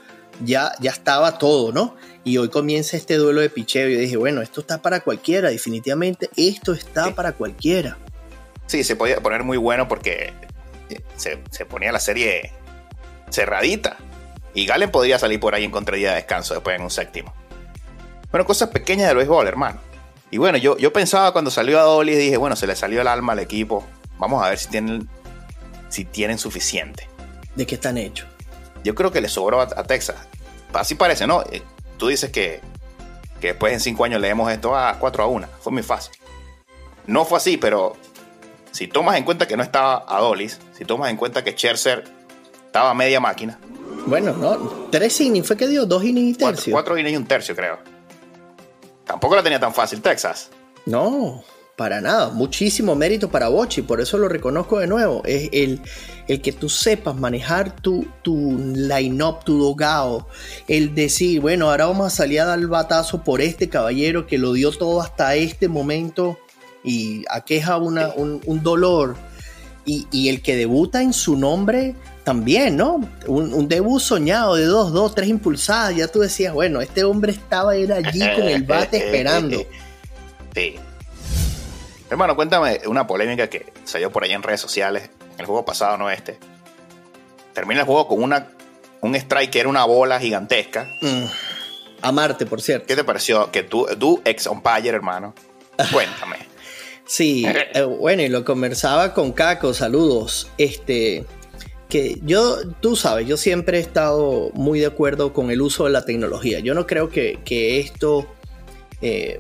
ya, 0.45 0.73
ya 0.81 0.91
estaba 0.91 1.39
todo, 1.39 1.73
¿no? 1.73 1.95
Y 2.25 2.39
hoy 2.39 2.49
comienza 2.49 2.97
este 2.97 3.17
duelo 3.17 3.41
de 3.41 3.51
picheo 3.51 3.89
y 3.89 3.97
dije, 3.97 4.17
bueno, 4.17 4.43
esto 4.43 4.61
está 4.61 4.83
para 4.83 5.01
cualquiera, 5.01 5.49
definitivamente 5.49 6.29
esto 6.37 6.73
está 6.73 7.15
para 7.15 7.33
cualquiera. 7.33 7.99
Sí, 8.67 8.83
se 8.83 8.97
podía 8.97 9.21
poner 9.21 9.45
muy 9.45 9.59
bueno 9.59 9.87
porque 9.87 10.33
se, 11.17 11.39
se 11.51 11.67
ponía 11.67 11.93
la 11.93 12.01
serie 12.01 12.53
cerradita. 13.31 13.97
Y 14.55 14.67
Galen 14.67 14.91
podría 14.91 15.19
salir 15.19 15.39
por 15.39 15.55
ahí 15.55 15.65
en 15.65 15.71
contradía 15.71 16.11
de 16.11 16.17
descanso 16.17 16.55
después 16.55 16.77
en 16.77 16.83
un 16.83 16.91
séptimo. 16.91 17.35
Bueno, 18.31 18.47
cosas 18.47 18.71
pequeñas 18.71 19.09
del 19.09 19.19
béisbol, 19.19 19.47
hermano. 19.47 19.81
Y 20.31 20.39
bueno, 20.39 20.59
yo, 20.59 20.77
yo 20.79 20.93
pensaba 20.93 21.33
cuando 21.33 21.51
salió 21.51 21.79
a 21.79 21.83
Dolly, 21.83 22.15
dije, 22.15 22.37
bueno, 22.37 22.57
se 22.57 22.67
le 22.67 22.75
salió 22.75 23.01
el 23.01 23.07
alma 23.07 23.35
al 23.35 23.39
equipo. 23.39 23.85
Vamos 24.19 24.43
a 24.43 24.49
ver 24.49 24.59
si 24.59 24.69
tienen, 24.69 25.09
si 25.89 26.05
tienen 26.05 26.39
suficiente. 26.39 27.09
¿De 27.55 27.67
qué 27.67 27.77
están 27.77 27.99
hechos? 27.99 28.29
Yo 28.83 28.95
creo 28.95 29.13
que 29.13 29.21
le 29.21 29.29
sobró 29.29 29.61
a, 29.61 29.85
Texas. 29.85 30.17
Así 30.73 30.95
parece, 30.95 31.27
¿no? 31.27 31.43
Eh, 31.51 31.63
tú 31.97 32.09
dices 32.09 32.31
que, 32.31 32.61
que 33.41 33.49
después 33.49 33.73
en 33.73 33.81
cinco 33.81 34.05
años 34.05 34.21
leemos 34.21 34.51
esto 34.51 34.77
a 34.77 34.99
4 34.99 35.23
a 35.23 35.27
1. 35.27 35.49
Fue 35.61 35.73
muy 35.73 35.83
fácil. 35.83 36.15
No 37.07 37.25
fue 37.25 37.39
así, 37.39 37.57
pero 37.57 37.97
si 38.73 38.89
tomas 38.89 39.17
en 39.17 39.25
cuenta 39.25 39.47
que 39.47 39.57
no 39.57 39.63
estaba 39.63 40.05
Adolis, 40.09 40.61
si 40.73 40.85
tomas 40.85 41.11
en 41.11 41.17
cuenta 41.17 41.45
que 41.45 41.53
Scherzer 41.53 42.05
estaba 42.67 42.95
media 42.95 43.21
máquina. 43.21 43.59
Bueno, 44.07 44.35
no, 44.35 44.89
tres 44.91 45.21
innings 45.21 45.47
fue 45.47 45.57
que 45.57 45.67
dio, 45.67 45.85
dos 45.87 46.05
innings 46.05 46.37
y 46.37 46.39
tercio. 46.39 46.73
Cuatro, 46.73 46.97
innings 46.97 47.15
y 47.15 47.17
un 47.17 47.27
tercio, 47.27 47.57
creo. 47.57 47.79
Tampoco 49.05 49.37
la 49.37 49.43
tenía 49.43 49.59
tan 49.59 49.75
fácil 49.75 50.01
Texas. 50.01 50.51
No, 50.85 51.43
para 51.77 52.01
nada. 52.01 52.31
Muchísimo 52.31 52.95
mérito 52.95 53.31
para 53.31 53.49
Bochi, 53.49 53.83
por 53.83 54.01
eso 54.01 54.19
lo 54.19 54.29
reconozco 54.29 54.79
de 54.79 54.87
nuevo. 54.87 55.23
Es 55.25 55.49
el, 55.53 55.81
el 56.27 56.41
que 56.41 56.53
tú 56.53 56.69
sepas 56.69 57.15
manejar 57.15 57.77
tu, 57.77 58.07
tu 58.23 58.57
line-up, 58.59 59.45
tu 59.45 59.59
dogado. 59.59 60.27
El 60.67 60.95
decir, 60.95 61.41
bueno, 61.41 61.71
ahora 61.71 61.87
vamos 61.87 62.07
a 62.07 62.17
salir 62.17 62.41
a 62.41 62.47
dar 62.47 62.67
batazo 62.67 63.23
por 63.23 63.41
este 63.41 63.69
caballero 63.69 64.27
que 64.27 64.39
lo 64.39 64.53
dio 64.53 64.73
todo 64.73 65.01
hasta 65.01 65.35
este 65.35 65.69
momento 65.69 66.39
y 66.83 67.25
aqueja 67.29 67.77
una, 67.77 68.09
un, 68.17 68.41
un 68.47 68.63
dolor. 68.63 69.17
Y, 69.85 70.09
y, 70.11 70.31
el 70.31 70.43
que 70.43 70.57
debuta 70.57 71.01
en 71.03 71.13
su 71.13 71.37
nombre 71.37 71.95
también, 72.27 72.77
¿no? 72.77 73.09
Un, 73.29 73.69
debut 73.69 74.01
soñado 74.01 74.57
de 74.57 74.65
dos, 74.65 74.93
dos, 74.93 75.15
tres 75.15 75.29
impulsadas. 75.29 75.95
Ya 75.95 76.09
tú 76.09 76.19
decías, 76.19 76.53
bueno, 76.53 76.81
este 76.81 77.05
hombre 77.05 77.31
estaba 77.31 77.77
era 77.77 77.99
allí 77.99 78.19
con 78.19 78.49
el 78.49 78.65
bate 78.65 78.97
esperando. 79.07 79.65
Sí. 80.53 80.75
Hermano, 82.11 82.35
cuéntame 82.35 82.81
una 82.87 83.07
polémica 83.07 83.49
que 83.49 83.73
salió 83.85 84.11
por 84.11 84.25
ahí 84.25 84.33
en 84.33 84.43
redes 84.43 84.61
sociales, 84.61 85.09
en 85.35 85.39
el 85.41 85.47
juego 85.47 85.65
pasado, 85.65 85.97
no 85.99 86.11
este. 86.11 86.37
Termina 87.53 87.83
el 87.83 87.87
juego 87.87 88.09
con 88.09 88.21
una, 88.21 88.49
un 89.03 89.15
strike 89.15 89.51
que 89.53 89.61
era 89.61 89.69
una 89.69 89.85
bola 89.85 90.19
gigantesca. 90.19 90.89
Mm. 91.03 91.27
A 92.03 92.11
Marte, 92.11 92.45
por 92.45 92.61
cierto. 92.61 92.89
¿Qué 92.89 92.97
te 92.97 93.05
pareció? 93.05 93.53
Que 93.53 93.63
tú, 93.63 93.87
tú 94.01 94.21
ex 94.25 94.49
umpire, 94.49 94.89
hermano. 94.89 95.33
Cuéntame. 95.93 96.39
sí, 97.07 97.47
eh, 97.73 97.83
bueno, 97.85 98.23
y 98.23 98.29
lo 98.29 98.45
conversaba 98.45 99.15
con 99.15 99.31
Caco, 99.31 99.73
saludos. 99.73 100.51
Este, 100.59 101.25
que 101.97 102.21
yo, 102.27 102.59
tú 102.81 102.95
sabes, 102.95 103.27
yo 103.27 103.39
siempre 103.39 103.79
he 103.79 103.81
estado 103.81 104.51
muy 104.53 104.81
de 104.81 104.87
acuerdo 104.87 105.33
con 105.33 105.51
el 105.51 105.63
uso 105.63 105.85
de 105.85 105.91
la 105.91 106.05
tecnología. 106.05 106.61
Yo 106.61 106.75
no 106.75 106.87
creo 106.87 107.09
que, 107.09 107.41
esto 107.81 108.27
eh, 109.01 109.39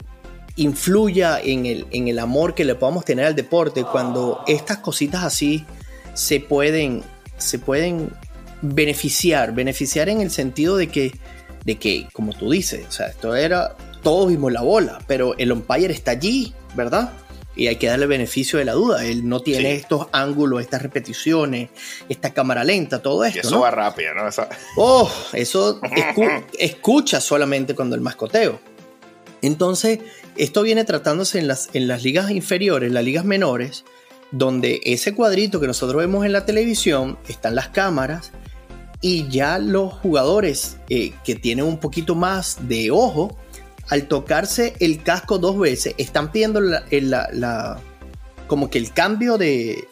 influya 0.56 1.38
en 1.38 1.66
el, 1.66 1.86
en 1.90 2.08
el 2.08 2.18
amor 2.18 2.54
que 2.54 2.64
le 2.64 2.74
podamos 2.74 3.04
tener 3.04 3.26
al 3.26 3.36
deporte 3.36 3.84
cuando 3.84 4.42
estas 4.46 4.78
cositas 4.78 5.22
así 5.22 5.66
se 6.14 6.40
pueden, 6.40 7.02
se 7.36 7.58
pueden 7.58 8.10
beneficiar, 8.62 9.54
beneficiar 9.54 10.08
en 10.08 10.22
el 10.22 10.30
sentido 10.30 10.78
de 10.78 10.88
que, 10.88 11.12
de 11.66 11.76
que, 11.76 12.08
como 12.14 12.32
tú 12.32 12.50
dices, 12.50 12.86
o 12.88 12.92
sea, 12.92 13.08
esto 13.08 13.34
era, 13.34 13.76
todos 14.02 14.28
vimos 14.28 14.50
la 14.50 14.62
bola, 14.62 14.98
pero 15.06 15.36
el 15.36 15.52
umpire 15.52 15.92
está 15.92 16.12
allí, 16.12 16.54
¿verdad? 16.74 17.12
Y 17.56 17.68
hay 17.68 17.76
que 17.76 17.86
darle 17.86 18.06
beneficio 18.06 18.58
de 18.58 18.66
la 18.66 18.72
duda. 18.72 19.04
Él 19.04 19.28
no 19.28 19.40
tiene 19.40 19.74
estos 19.74 20.06
ángulos, 20.12 20.60
estas 20.60 20.82
repeticiones, 20.82 21.70
esta 22.08 22.32
cámara 22.32 22.62
lenta, 22.62 23.00
todo 23.00 23.24
esto. 23.24 23.40
eso 23.40 23.60
va 23.60 23.70
rápido, 23.70 24.14
¿no? 24.14 24.28
Eso... 24.28 24.46
Oh, 24.76 25.10
eso 25.32 25.80
escucha 26.58 27.20
solamente 27.20 27.74
cuando 27.74 27.96
el 27.96 28.02
mascoteo. 28.02 28.60
Entonces, 29.42 30.00
esto 30.36 30.62
viene 30.62 30.84
tratándose 30.84 31.38
en 31.38 31.48
las, 31.48 31.70
en 31.72 31.88
las 31.88 32.02
ligas 32.02 32.30
inferiores, 32.30 32.92
las 32.92 33.04
ligas 33.04 33.24
menores, 33.24 33.84
donde 34.30 34.80
ese 34.84 35.14
cuadrito 35.14 35.60
que 35.60 35.66
nosotros 35.66 36.00
vemos 36.00 36.26
en 36.26 36.32
la 36.32 36.44
televisión 36.44 37.18
están 37.28 37.54
las 37.54 37.68
cámaras 37.68 38.32
y 39.00 39.28
ya 39.28 39.58
los 39.58 39.94
jugadores 39.94 40.78
eh, 40.88 41.12
que 41.24 41.34
tienen 41.34 41.64
un 41.64 41.78
poquito 41.78 42.14
más 42.14 42.68
de 42.68 42.90
ojo 42.90 43.36
al 43.88 44.08
tocarse 44.08 44.74
el 44.80 45.02
casco 45.02 45.38
dos 45.38 45.58
veces, 45.58 45.94
están 45.98 46.32
pidiendo 46.32 46.60
la, 46.60 47.80
como 48.46 48.70
que 48.70 48.78
el 48.78 48.92
cambio 48.92 49.38
de, 49.38 49.88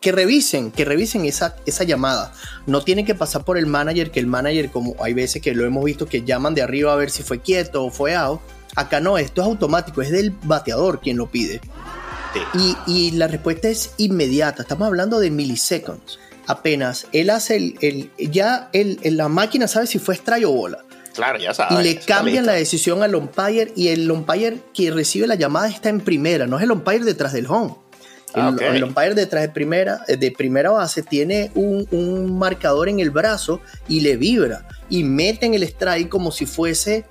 que 0.00 0.12
revisen, 0.12 0.70
que 0.70 0.84
revisen 0.84 1.24
esa, 1.24 1.56
esa 1.66 1.84
llamada. 1.84 2.32
No 2.66 2.82
tiene 2.82 3.04
que 3.04 3.14
pasar 3.14 3.44
por 3.44 3.58
el 3.58 3.66
manager, 3.66 4.10
que 4.10 4.20
el 4.20 4.26
manager, 4.26 4.70
como 4.70 4.94
hay 5.02 5.14
veces 5.14 5.42
que 5.42 5.54
lo 5.54 5.64
hemos 5.64 5.84
visto, 5.84 6.06
que 6.06 6.22
llaman 6.22 6.54
de 6.54 6.62
arriba 6.62 6.92
a 6.92 6.96
ver 6.96 7.10
si 7.10 7.22
fue 7.22 7.40
quieto 7.40 7.84
o 7.84 7.90
fue 7.90 8.14
out. 8.14 8.40
Acá 8.74 9.00
no, 9.00 9.18
esto 9.18 9.42
es 9.42 9.46
automático, 9.46 10.00
es 10.02 10.10
del 10.10 10.30
bateador 10.30 11.00
quien 11.00 11.16
lo 11.16 11.30
pide. 11.30 11.60
Y, 12.86 13.10
la 13.12 13.28
respuesta 13.28 13.68
es 13.68 13.92
inmediata, 13.98 14.62
estamos 14.62 14.86
hablando 14.86 15.20
de 15.20 15.30
miliseconds. 15.30 16.18
Apenas 16.46 17.06
él 17.12 17.30
hace 17.30 17.56
el, 17.56 17.78
el 17.80 18.30
ya 18.30 18.68
el, 18.72 18.98
la 19.02 19.28
máquina 19.28 19.68
sabe 19.68 19.86
si 19.86 19.98
fue 19.98 20.14
strike 20.14 20.46
o 20.46 20.52
bola. 20.52 20.84
Claro, 21.14 21.38
ya 21.38 21.54
sabes. 21.54 21.78
Y 21.78 21.82
le 21.82 22.00
cambian 22.00 22.46
la 22.46 22.52
decisión 22.52 23.02
al 23.02 23.14
umpire 23.14 23.72
y 23.76 23.88
el 23.88 24.10
umpire 24.10 24.58
que 24.72 24.90
recibe 24.90 25.26
la 25.26 25.34
llamada 25.34 25.68
está 25.68 25.88
en 25.88 26.00
primera, 26.00 26.46
no 26.46 26.56
es 26.56 26.62
el 26.62 26.72
umpire 26.72 27.04
detrás 27.04 27.32
del 27.32 27.46
home. 27.46 27.74
El, 28.34 28.42
ah, 28.42 28.56
el, 28.60 28.84
umpire 28.84 29.14
detrás 29.14 29.42
de 29.42 29.48
primera, 29.50 30.04
de 30.08 30.30
primera 30.30 30.70
base 30.70 31.02
tiene 31.02 31.50
un, 31.54 32.38
marcador 32.38 32.88
en 32.88 33.00
el 33.00 33.10
brazo 33.10 33.60
y 33.88 34.00
le 34.00 34.16
vibra 34.16 34.66
y 34.88 35.04
mete 35.04 35.44
en 35.44 35.52
el 35.52 35.62
strike 35.64 36.08
como 36.08 36.32
si 36.32 36.46
fuese 36.46 37.04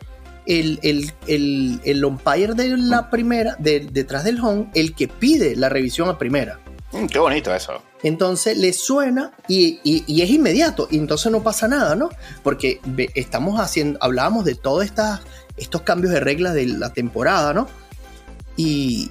el, 0.48 0.79
el 1.27 2.05
umpire 2.05 2.55
de 2.55 2.75
la 2.75 3.12
primera, 3.12 3.55
de, 3.60 3.81
detrás 3.81 4.24
del 4.24 4.39
home, 4.39 4.72
el 4.74 4.96
que 4.96 5.08
pide 5.08 5.55
la 5.55 5.70
revisión 5.70 6.10
a 6.10 6.17
primera. 6.17 6.60
Mm, 6.91 7.05
qué 7.05 7.19
bonito 7.19 7.53
eso. 7.53 7.81
Entonces 8.03 8.57
le 8.57 8.74
suena 8.74 9.31
y, 9.48 9.79
es 10.07 10.29
inmediato, 10.29 10.88
y 10.89 10.98
entonces 10.98 11.31
no 11.31 11.43
pasa 11.43 11.67
nada, 11.67 11.95
¿no? 11.95 12.10
Porque 12.43 12.81
estamos 13.15 13.60
haciendo, 13.60 14.00
hablábamos 14.01 14.45
de 14.45 14.55
todos 14.55 14.86
estos 15.57 15.81
cambios 15.83 16.13
de 16.13 16.19
reglas 16.19 16.53
de 16.53 16.65
la 16.65 16.93
temporada, 16.93 17.53
¿no? 17.53 17.67
Y, 18.57 19.10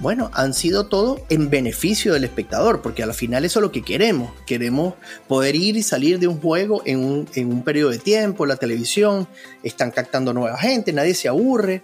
bueno, 0.00 0.30
han 0.32 0.54
sido 0.54 0.86
todo 0.86 1.20
en 1.28 1.50
beneficio 1.50 2.14
del 2.14 2.24
espectador, 2.24 2.80
porque 2.82 3.02
al 3.02 3.12
final 3.12 3.44
eso 3.44 3.58
es 3.58 3.62
lo 3.62 3.72
que 3.72 3.82
queremos. 3.82 4.30
Queremos 4.46 4.94
poder 5.26 5.56
ir 5.56 5.76
y 5.76 5.82
salir 5.82 6.18
de 6.18 6.28
un 6.28 6.40
juego 6.40 6.82
en 6.86 7.04
un, 7.04 7.28
en 7.34 7.52
un 7.52 7.62
periodo 7.62 7.90
de 7.90 7.98
tiempo, 7.98 8.46
la 8.46 8.56
televisión, 8.56 9.28
están 9.62 9.90
captando 9.90 10.32
nueva 10.32 10.56
gente, 10.56 10.92
nadie 10.92 11.14
se 11.14 11.28
aburre. 11.28 11.82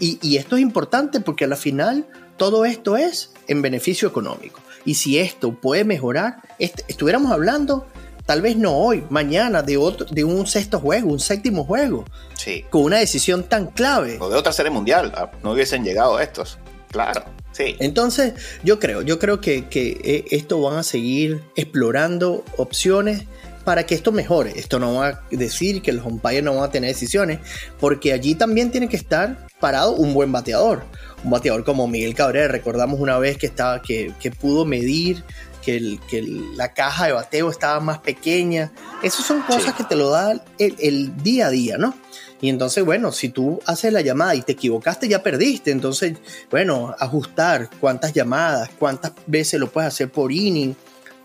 Y, 0.00 0.18
y 0.22 0.38
esto 0.38 0.56
es 0.56 0.62
importante 0.62 1.20
porque 1.20 1.44
al 1.44 1.56
final 1.56 2.06
todo 2.38 2.64
esto 2.64 2.96
es 2.96 3.32
en 3.48 3.60
beneficio 3.60 4.08
económico. 4.08 4.60
Y 4.86 4.94
si 4.94 5.18
esto 5.18 5.52
puede 5.52 5.84
mejorar, 5.84 6.36
estuviéramos 6.58 7.30
hablando, 7.30 7.86
tal 8.24 8.40
vez 8.40 8.56
no 8.56 8.74
hoy, 8.74 9.04
mañana, 9.10 9.62
de, 9.62 9.76
otro, 9.76 10.06
de 10.10 10.24
un 10.24 10.46
sexto 10.46 10.80
juego, 10.80 11.10
un 11.10 11.20
séptimo 11.20 11.64
juego. 11.64 12.06
Sí. 12.34 12.64
Con 12.70 12.84
una 12.84 12.98
decisión 12.98 13.44
tan 13.44 13.66
clave. 13.66 14.16
O 14.20 14.30
de 14.30 14.36
otra 14.36 14.52
serie 14.52 14.70
mundial, 14.70 15.12
ah, 15.14 15.30
no 15.42 15.52
hubiesen 15.52 15.84
llegado 15.84 16.18
estos. 16.20 16.58
Claro. 16.90 17.24
Sí. 17.52 17.76
Entonces, 17.80 18.34
yo 18.62 18.78
creo, 18.78 19.02
yo 19.02 19.18
creo 19.18 19.40
que, 19.40 19.66
que 19.68 20.00
eh, 20.02 20.24
esto 20.30 20.60
van 20.62 20.78
a 20.78 20.82
seguir 20.82 21.42
explorando 21.56 22.44
opciones 22.56 23.24
para 23.68 23.84
que 23.84 23.94
esto 23.94 24.12
mejore. 24.12 24.58
Esto 24.58 24.78
no 24.78 24.94
va 24.94 25.08
a 25.08 25.20
decir 25.30 25.82
que 25.82 25.92
los 25.92 26.06
umpires 26.06 26.42
no 26.42 26.54
van 26.54 26.64
a 26.64 26.70
tener 26.70 26.88
decisiones, 26.88 27.40
porque 27.78 28.14
allí 28.14 28.34
también 28.34 28.70
tiene 28.70 28.88
que 28.88 28.96
estar 28.96 29.46
parado 29.60 29.92
un 29.92 30.14
buen 30.14 30.32
bateador 30.32 30.84
un 31.22 31.30
bateador 31.30 31.64
como 31.64 31.86
Miguel 31.86 32.14
Cabrera. 32.14 32.48
Recordamos 32.48 32.98
una 32.98 33.18
vez 33.18 33.36
que, 33.36 33.44
estaba, 33.44 33.82
que, 33.82 34.14
pudo 34.40 34.64
medir 34.64 35.22
que, 35.62 35.76
el, 35.76 36.00
que 36.08 36.22
la 36.22 36.72
caja 36.72 37.08
de 37.08 37.12
bateo 37.12 37.50
estaba 37.50 37.78
más 37.80 37.98
pequeña. 37.98 38.72
Esas 39.02 39.26
son 39.26 39.42
cosas 39.42 39.74
que 39.74 39.84
te 39.84 39.96
lo 39.96 40.08
da 40.08 40.42
el, 40.58 41.22
día 41.22 41.48
a 41.48 41.50
día, 41.50 41.76
¿no? 41.76 41.94
Y 42.40 42.48
entonces, 42.48 42.86
bueno, 42.86 43.12
si 43.12 43.28
tú 43.28 43.60
haces 43.66 43.92
la 43.92 44.00
llamada 44.00 44.34
y 44.34 44.40
te 44.40 44.52
equivocaste, 44.52 45.08
ya 45.08 45.22
perdiste. 45.22 45.72
Entonces, 45.72 46.14
bueno, 46.50 46.94
ajustar 46.98 47.68
cuántas 47.80 48.14
llamadas, 48.14 48.70
cuántas 48.78 49.12
veces 49.26 49.60
lo 49.60 49.70
puedes 49.70 49.88
hacer 49.88 50.10
por 50.10 50.32
inning. 50.32 50.74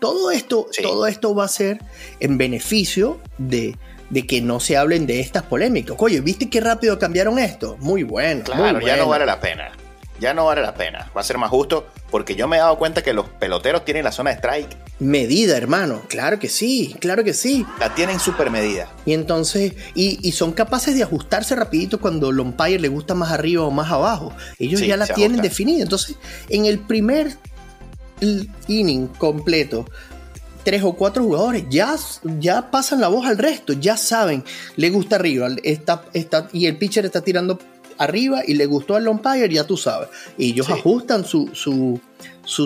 Todo 0.00 0.30
esto, 0.30 0.66
todo 0.82 1.06
esto 1.06 1.34
va 1.34 1.44
a 1.44 1.48
ser 1.48 1.80
en 2.20 2.36
beneficio 2.36 3.20
de, 3.38 3.76
de 4.10 4.26
que 4.26 4.40
no 4.40 4.60
se 4.60 4.76
hablen 4.76 5.06
de 5.06 5.20
estas 5.20 5.44
polémicas. 5.44 5.96
Oye, 5.98 6.20
¿viste 6.20 6.50
qué 6.50 6.60
rápido 6.60 6.98
cambiaron 6.98 7.38
esto? 7.38 7.76
Muy 7.80 8.02
bueno. 8.02 8.44
Claro, 8.44 8.80
ya 8.80 8.96
no 8.96 9.08
vale 9.08 9.24
la 9.24 9.40
pena 9.40 9.72
ya 10.20 10.34
no 10.34 10.46
vale 10.46 10.62
la 10.62 10.74
pena. 10.74 11.10
Va 11.16 11.20
a 11.20 11.24
ser 11.24 11.38
más 11.38 11.50
justo 11.50 11.86
porque 12.10 12.34
yo 12.34 12.46
me 12.46 12.56
he 12.56 12.60
dado 12.60 12.78
cuenta 12.78 13.02
que 13.02 13.12
los 13.12 13.28
peloteros 13.28 13.84
tienen 13.84 14.04
la 14.04 14.12
zona 14.12 14.30
de 14.30 14.36
strike. 14.36 14.76
Medida, 15.00 15.56
hermano. 15.56 16.02
Claro 16.08 16.38
que 16.38 16.48
sí, 16.48 16.94
claro 17.00 17.24
que 17.24 17.34
sí. 17.34 17.66
La 17.80 17.94
tienen 17.94 18.20
super 18.20 18.50
medida. 18.50 18.88
Y 19.04 19.12
entonces, 19.12 19.74
y, 19.94 20.32
son 20.32 20.52
capaces 20.52 20.94
de 20.94 21.02
ajustarse 21.02 21.56
rapidito 21.56 22.00
cuando 22.00 22.30
el 22.30 22.40
umpire 22.40 22.78
le 22.78 22.88
gusta 22.88 23.14
más 23.14 23.32
arriba 23.32 23.64
o 23.64 23.70
más 23.70 23.90
abajo. 23.90 24.32
Ellos 24.58 24.80
ya 24.80 24.96
la 24.96 25.06
tienen 25.06 25.42
definida. 25.42 25.82
Entonces, 25.82 26.16
en 26.48 26.66
el 26.66 26.78
primer 26.78 27.36
inning 28.68 29.08
completo, 29.08 29.86
tres 30.64 30.82
o 30.82 30.94
cuatro 30.94 31.22
jugadores 31.22 31.64
ya, 31.68 31.94
ya 32.40 32.70
pasan 32.70 33.00
la 33.00 33.08
voz 33.08 33.26
al 33.26 33.38
resto, 33.38 33.74
ya 33.74 33.96
saben, 33.96 34.44
le 34.76 34.90
gusta 34.90 35.16
arriba, 35.16 35.48
está, 35.62 36.04
está, 36.14 36.48
y 36.52 36.66
el 36.66 36.76
pitcher 36.76 37.04
está 37.04 37.20
tirando 37.20 37.58
arriba 37.98 38.42
y 38.46 38.54
le 38.54 38.66
gustó 38.66 38.96
al 38.96 39.06
umpire, 39.06 39.52
ya 39.52 39.64
tú 39.64 39.76
sabes. 39.76 40.08
Y 40.36 40.50
ellos 40.50 40.68
ajustan 40.70 41.24
su, 41.24 41.50
su, 41.52 42.00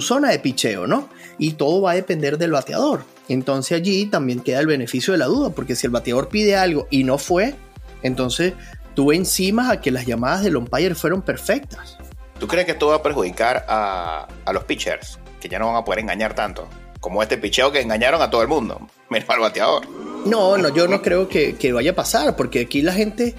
zona 0.00 0.30
de 0.30 0.38
picheo, 0.38 0.86
¿no? 0.86 1.08
Y 1.38 1.52
todo 1.52 1.82
va 1.82 1.92
a 1.92 1.94
depender 1.94 2.38
del 2.38 2.52
bateador. 2.52 3.04
Entonces 3.28 3.78
allí 3.78 4.06
también 4.06 4.40
queda 4.40 4.60
el 4.60 4.66
beneficio 4.66 5.12
de 5.12 5.18
la 5.18 5.26
duda, 5.26 5.50
porque 5.50 5.76
si 5.76 5.86
el 5.86 5.90
bateador 5.90 6.28
pide 6.28 6.56
algo 6.56 6.86
y 6.90 7.04
no 7.04 7.18
fue, 7.18 7.54
entonces 8.02 8.54
tú 8.94 9.12
encima 9.12 9.70
a 9.70 9.80
que 9.80 9.90
las 9.90 10.06
llamadas 10.06 10.42
del 10.42 10.56
umpire 10.56 10.94
fueron 10.94 11.22
perfectas. 11.22 11.98
¿Tú 12.40 12.46
crees 12.46 12.66
que 12.66 12.72
esto 12.72 12.88
va 12.88 12.96
a 12.96 13.02
perjudicar 13.02 13.66
a, 13.68 14.28
a 14.44 14.52
los 14.52 14.64
pitchers? 14.64 15.18
Que 15.40 15.48
ya 15.48 15.58
no 15.58 15.66
van 15.66 15.76
a 15.76 15.84
poder 15.84 16.00
engañar 16.00 16.34
tanto. 16.34 16.68
Como 17.00 17.22
este 17.22 17.38
picheo 17.38 17.70
que 17.70 17.80
engañaron 17.80 18.20
a 18.20 18.30
todo 18.30 18.42
el 18.42 18.48
mundo, 18.48 18.88
menos 19.08 19.28
al 19.30 19.40
bateador. 19.40 19.86
No, 20.26 20.58
no, 20.58 20.68
yo 20.74 20.88
no 20.88 21.00
creo 21.00 21.28
que, 21.28 21.72
vaya 21.72 21.92
a 21.92 21.94
pasar, 21.94 22.36
porque 22.36 22.60
aquí 22.60 22.82
la 22.82 22.92
gente 22.92 23.34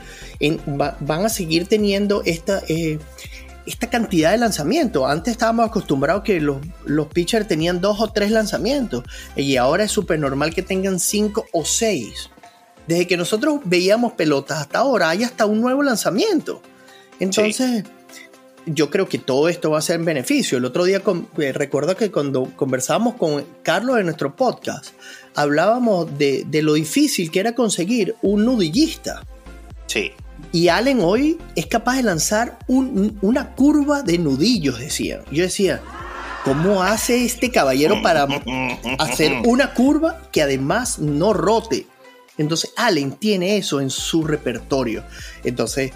van 0.68 1.26
a 1.26 1.30
seguir 1.30 1.68
teniendo 1.68 2.24
esta, 2.26 2.62
eh, 2.70 3.00
esta 3.66 3.90
cantidad 3.90 4.32
de 4.32 4.38
lanzamientos. 4.38 5.10
Antes 5.10 5.34
estábamos 5.34 5.68
acostumbrados 5.68 6.24
que 6.24 6.40
los, 6.40 6.58
los 6.86 7.08
pitchers 7.08 7.48
tenían 7.48 7.82
dos 7.82 8.00
o 8.00 8.12
tres 8.12 8.32
lanzamientos 8.32 9.04
y 9.36 9.58
ahora 9.58 9.84
es 9.84 9.92
súper 9.92 10.20
normal 10.20 10.54
que 10.54 10.64
tengan 10.64 11.00
cinco 11.00 11.46
o 11.52 11.66
seis. 11.66 12.30
Desde 12.88 13.06
que 13.06 13.18
nosotros 13.18 13.60
veíamos 13.66 14.14
pelotas 14.14 14.60
hasta 14.60 14.80
ahora 14.80 15.10
hay 15.10 15.24
hasta 15.24 15.46
un 15.46 15.62
nuevo 15.62 15.84
lanzamiento. 15.84 16.62
Entonces, 17.20 17.84
yo 18.74 18.90
creo 18.90 19.08
que 19.08 19.18
todo 19.18 19.50
esto 19.50 19.72
va 19.72 19.80
a 19.80 19.82
ser 19.82 20.00
en 20.00 20.06
beneficio. 20.06 20.58
El 20.58 20.66
otro 20.66 20.84
día 20.84 21.02
eh, 21.38 21.52
recuerdo 21.52 21.96
que 21.96 22.12
cuando 22.12 22.46
conversábamos 22.56 23.16
con 23.16 23.44
Carlos 23.64 24.00
en 24.00 24.06
nuestro 24.06 24.36
podcast, 24.36 24.94
hablábamos 25.36 26.18
de, 26.18 26.46
lo 26.62 26.74
difícil 26.74 27.32
que 27.32 27.40
era 27.40 27.54
conseguir 27.54 28.16
un 28.22 28.46
nudillista. 28.46 29.24
Sí. 29.88 30.12
Y 30.52 30.70
Allen 30.70 31.02
hoy 31.02 31.38
es 31.56 31.68
capaz 31.68 31.98
de 31.98 32.04
lanzar 32.04 32.60
una 32.68 33.56
curva 33.56 34.02
de 34.04 34.18
nudillos, 34.18 34.80
decía. 34.80 35.22
Yo 35.32 35.44
decía, 35.44 35.82
¿cómo 36.44 36.82
hace 36.82 37.26
este 37.26 37.52
caballero 37.52 38.02
para 38.02 38.28
hacer 39.00 39.34
una 39.46 39.74
curva 39.74 40.22
que 40.32 40.42
además 40.42 41.00
no 41.00 41.34
rote? 41.34 41.88
Entonces 42.38 42.72
Allen 42.78 43.12
tiene 43.14 43.58
eso 43.58 43.82
en 43.82 43.90
su 43.90 44.24
repertorio. 44.24 45.04
Entonces 45.44 45.92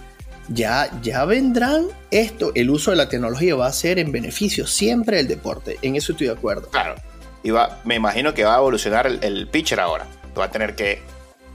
ya, 0.49 0.89
ya 1.01 1.25
vendrán 1.25 1.87
esto. 2.11 2.51
El 2.55 2.69
uso 2.69 2.91
de 2.91 2.97
la 2.97 3.09
tecnología 3.09 3.55
va 3.55 3.67
a 3.67 3.73
ser 3.73 3.99
en 3.99 4.11
beneficio 4.11 4.67
siempre 4.67 5.17
del 5.17 5.27
deporte. 5.27 5.77
En 5.81 5.95
eso 5.95 6.11
estoy 6.11 6.27
de 6.27 6.33
acuerdo. 6.33 6.69
Claro. 6.69 6.95
Y 7.43 7.51
va, 7.51 7.79
me 7.83 7.95
imagino 7.95 8.33
que 8.33 8.43
va 8.43 8.55
a 8.55 8.57
evolucionar 8.57 9.07
el, 9.07 9.47
pitcher 9.47 9.79
ahora. 9.79 10.05
Va 10.37 10.45
a 10.45 10.51
tener 10.51 10.75
que. 10.75 11.01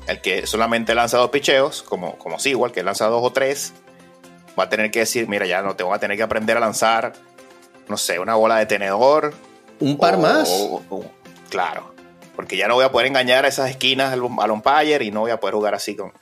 El 0.06 0.22
que 0.22 0.46
solamente 0.46 0.94
lanza 0.94 1.18
dos 1.18 1.28
picheos, 1.28 1.82
como, 1.82 2.16
como 2.16 2.38
sí, 2.38 2.50
igual 2.50 2.72
que 2.72 2.82
lanza 2.82 3.06
dos 3.08 3.22
o 3.22 3.30
tres, 3.30 3.74
va 4.58 4.64
a 4.64 4.68
tener 4.68 4.90
que 4.90 5.00
decir: 5.00 5.28
Mira, 5.28 5.46
ya 5.46 5.60
no 5.60 5.76
te 5.76 5.84
voy 5.84 5.94
a 5.94 5.98
tener 5.98 6.16
que 6.16 6.22
aprender 6.22 6.56
a 6.56 6.60
lanzar, 6.60 7.12
no 7.88 7.98
sé, 7.98 8.18
una 8.18 8.34
bola 8.34 8.56
de 8.56 8.66
tenedor. 8.66 9.34
Un 9.80 9.98
par 9.98 10.18
más. 10.18 10.50
claro. 11.50 11.94
Porque 12.34 12.56
ya 12.56 12.68
no 12.68 12.74
voy 12.74 12.84
a 12.84 12.92
poder 12.92 13.08
engañar 13.08 13.44
a 13.44 13.48
esas 13.48 13.68
esquinas 13.68 14.12
al, 14.12 14.22
al 14.38 14.50
umpire 14.50 15.04
y 15.04 15.10
no 15.10 15.20
voy 15.20 15.32
a 15.32 15.40
poder 15.40 15.56
jugar 15.56 15.74
así 15.74 15.96
con 15.96 16.12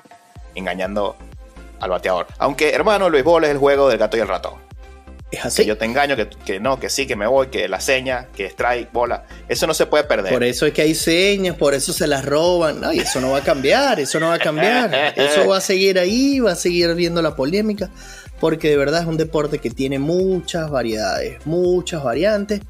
engañando 0.54 1.14
al 1.80 1.90
bateador. 1.90 2.26
Aunque, 2.38 2.70
hermano, 2.70 3.06
el 3.06 3.12
béisbol 3.12 3.44
es 3.44 3.50
el 3.50 3.58
juego 3.58 3.88
del 3.88 3.98
gato 3.98 4.16
y 4.16 4.20
el 4.20 4.28
ratón. 4.28 4.66
Es 5.30 5.44
así. 5.44 5.62
Que 5.62 5.68
yo 5.68 5.76
te 5.76 5.84
engaño, 5.84 6.14
que, 6.44 6.60
no, 6.60 6.78
que 6.78 6.88
sí, 6.88 7.06
que 7.06 7.16
me 7.16 7.26
voy, 7.26 7.48
que 7.48 7.68
la 7.68 7.80
seña, 7.80 8.28
que 8.34 8.46
strike, 8.46 8.92
bola. 8.92 9.24
Eso 9.48 9.66
no 9.66 9.74
se 9.74 9.86
puede 9.86 10.04
perder. 10.04 10.32
Por 10.32 10.44
eso 10.44 10.66
es 10.66 10.72
que 10.72 10.82
hay 10.82 10.94
señas, 10.94 11.56
por 11.56 11.74
eso 11.74 11.92
se 11.92 12.06
las 12.06 12.24
roban. 12.24 12.80
No, 12.80 12.92
y 12.92 13.00
eso 13.00 13.20
no 13.20 13.32
va 13.32 13.38
a 13.38 13.42
cambiar, 13.42 13.98
eso 13.98 14.20
no 14.20 14.28
va 14.28 14.34
a 14.34 14.38
cambiar. 14.38 14.94
eso 15.16 15.48
va 15.48 15.58
a 15.58 15.60
seguir 15.60 15.98
ahí, 15.98 16.38
va 16.38 16.52
a 16.52 16.56
seguir 16.56 16.94
viendo 16.94 17.22
la 17.22 17.34
polémica. 17.34 17.90
Porque 18.38 18.68
de 18.68 18.76
verdad 18.76 19.00
es 19.00 19.06
un 19.06 19.16
deporte 19.16 19.58
que 19.58 19.70
tiene 19.70 19.98
muchas 19.98 20.70
variedades, 20.70 21.44
muchas 21.44 22.04
variantes. 22.04 22.60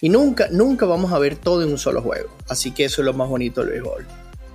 Y 0.00 0.08
nunca, 0.08 0.48
nunca 0.50 0.86
vamos 0.86 1.12
a 1.12 1.18
ver 1.18 1.34
todo 1.34 1.62
en 1.62 1.70
un 1.70 1.78
solo 1.78 2.00
juego. 2.00 2.28
Así 2.48 2.70
que 2.70 2.84
eso 2.84 3.00
es 3.00 3.06
lo 3.06 3.14
más 3.14 3.28
bonito 3.28 3.62
del 3.62 3.70
béisbol. 3.70 4.06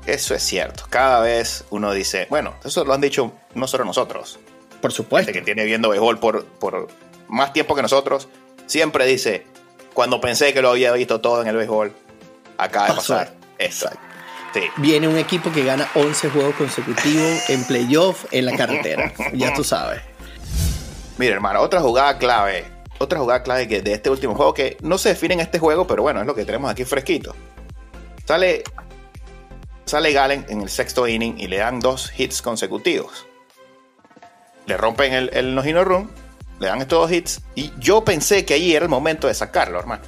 Eso 0.09 0.33
es 0.33 0.41
cierto. 0.41 0.85
Cada 0.89 1.21
vez 1.21 1.65
uno 1.69 1.93
dice, 1.93 2.25
bueno, 2.31 2.55
eso 2.63 2.83
lo 2.83 2.95
han 2.95 3.01
dicho 3.01 3.31
no 3.53 3.67
solo 3.67 3.85
nosotros. 3.85 4.39
Por 4.81 4.91
supuesto. 4.91 5.31
que 5.31 5.41
tiene 5.41 5.65
viendo 5.65 5.89
béisbol 5.89 6.19
por, 6.19 6.45
por 6.45 6.87
más 7.27 7.53
tiempo 7.53 7.75
que 7.75 7.83
nosotros, 7.83 8.27
siempre 8.65 9.05
dice, 9.05 9.45
cuando 9.93 10.19
pensé 10.19 10.51
que 10.51 10.63
lo 10.63 10.71
había 10.71 10.91
visto 10.93 11.21
todo 11.21 11.43
en 11.43 11.47
el 11.47 11.57
béisbol, 11.57 11.93
acaba 12.57 12.87
de 12.87 12.93
pasar 12.95 13.35
esto. 13.59 13.87
Viene 14.77 15.07
un 15.07 15.15
equipo 15.15 15.51
que 15.51 15.63
gana 15.63 15.87
11 15.93 16.31
juegos 16.31 16.55
consecutivos 16.55 17.47
en 17.47 17.63
playoff 17.65 18.25
en 18.31 18.45
la 18.45 18.57
carretera. 18.57 19.13
ya 19.33 19.53
tú 19.53 19.63
sabes. 19.63 20.01
Mira, 21.19 21.35
hermano, 21.35 21.61
otra 21.61 21.81
jugada 21.81 22.17
clave. 22.17 22.65
Otra 22.97 23.19
jugada 23.19 23.43
clave 23.43 23.67
que 23.67 23.83
de 23.83 23.93
este 23.93 24.09
último 24.09 24.33
juego 24.33 24.55
que 24.55 24.75
no 24.81 24.97
se 24.97 25.09
define 25.09 25.35
en 25.35 25.41
este 25.41 25.59
juego, 25.59 25.85
pero 25.85 26.01
bueno, 26.01 26.19
es 26.19 26.25
lo 26.25 26.33
que 26.33 26.45
tenemos 26.45 26.71
aquí 26.71 26.83
fresquito. 26.83 27.35
Sale 28.25 28.63
Sale 29.89 30.13
Galen 30.13 30.46
en 30.50 30.62
el 30.62 30.69
sexto 30.69 31.08
inning 31.08 31.40
y 31.40 31.48
le 31.48 31.57
dan 31.57 31.79
dos 31.79 32.11
hits 32.16 32.44
consecutivos. 32.44 33.25
Le 34.68 34.77
rompen 34.77 35.13
el, 35.13 35.31
el 35.33 35.55
no 35.55 35.63
run, 35.83 36.11
le 36.59 36.68
dan 36.68 36.79
estos 36.79 37.00
dos 37.00 37.11
hits 37.11 37.42
y 37.55 37.74
yo 37.79 38.05
pensé 38.05 38.46
que 38.46 38.53
ahí 38.53 38.75
era 38.75 38.85
el 38.85 38.90
momento 38.90 39.25
de 39.25 39.33
sacarlo, 39.33 39.79
hermano. 39.79 40.03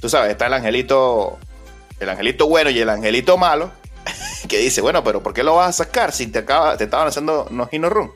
Tú 0.00 0.08
sabes, 0.08 0.30
está 0.30 0.46
el 0.46 0.52
angelito, 0.52 1.40
el 1.98 2.08
angelito 2.08 2.46
bueno 2.46 2.70
y 2.70 2.78
el 2.78 2.88
angelito 2.88 3.36
malo, 3.36 3.72
que 4.48 4.58
dice, 4.58 4.80
bueno, 4.80 5.02
pero 5.02 5.20
¿por 5.24 5.34
qué 5.34 5.42
lo 5.42 5.56
vas 5.56 5.70
a 5.70 5.84
sacar 5.84 6.12
si 6.12 6.28
te, 6.28 6.38
acaba, 6.38 6.76
te 6.76 6.84
estaban 6.84 7.08
haciendo 7.08 7.48
no 7.50 7.68
run? 7.90 8.12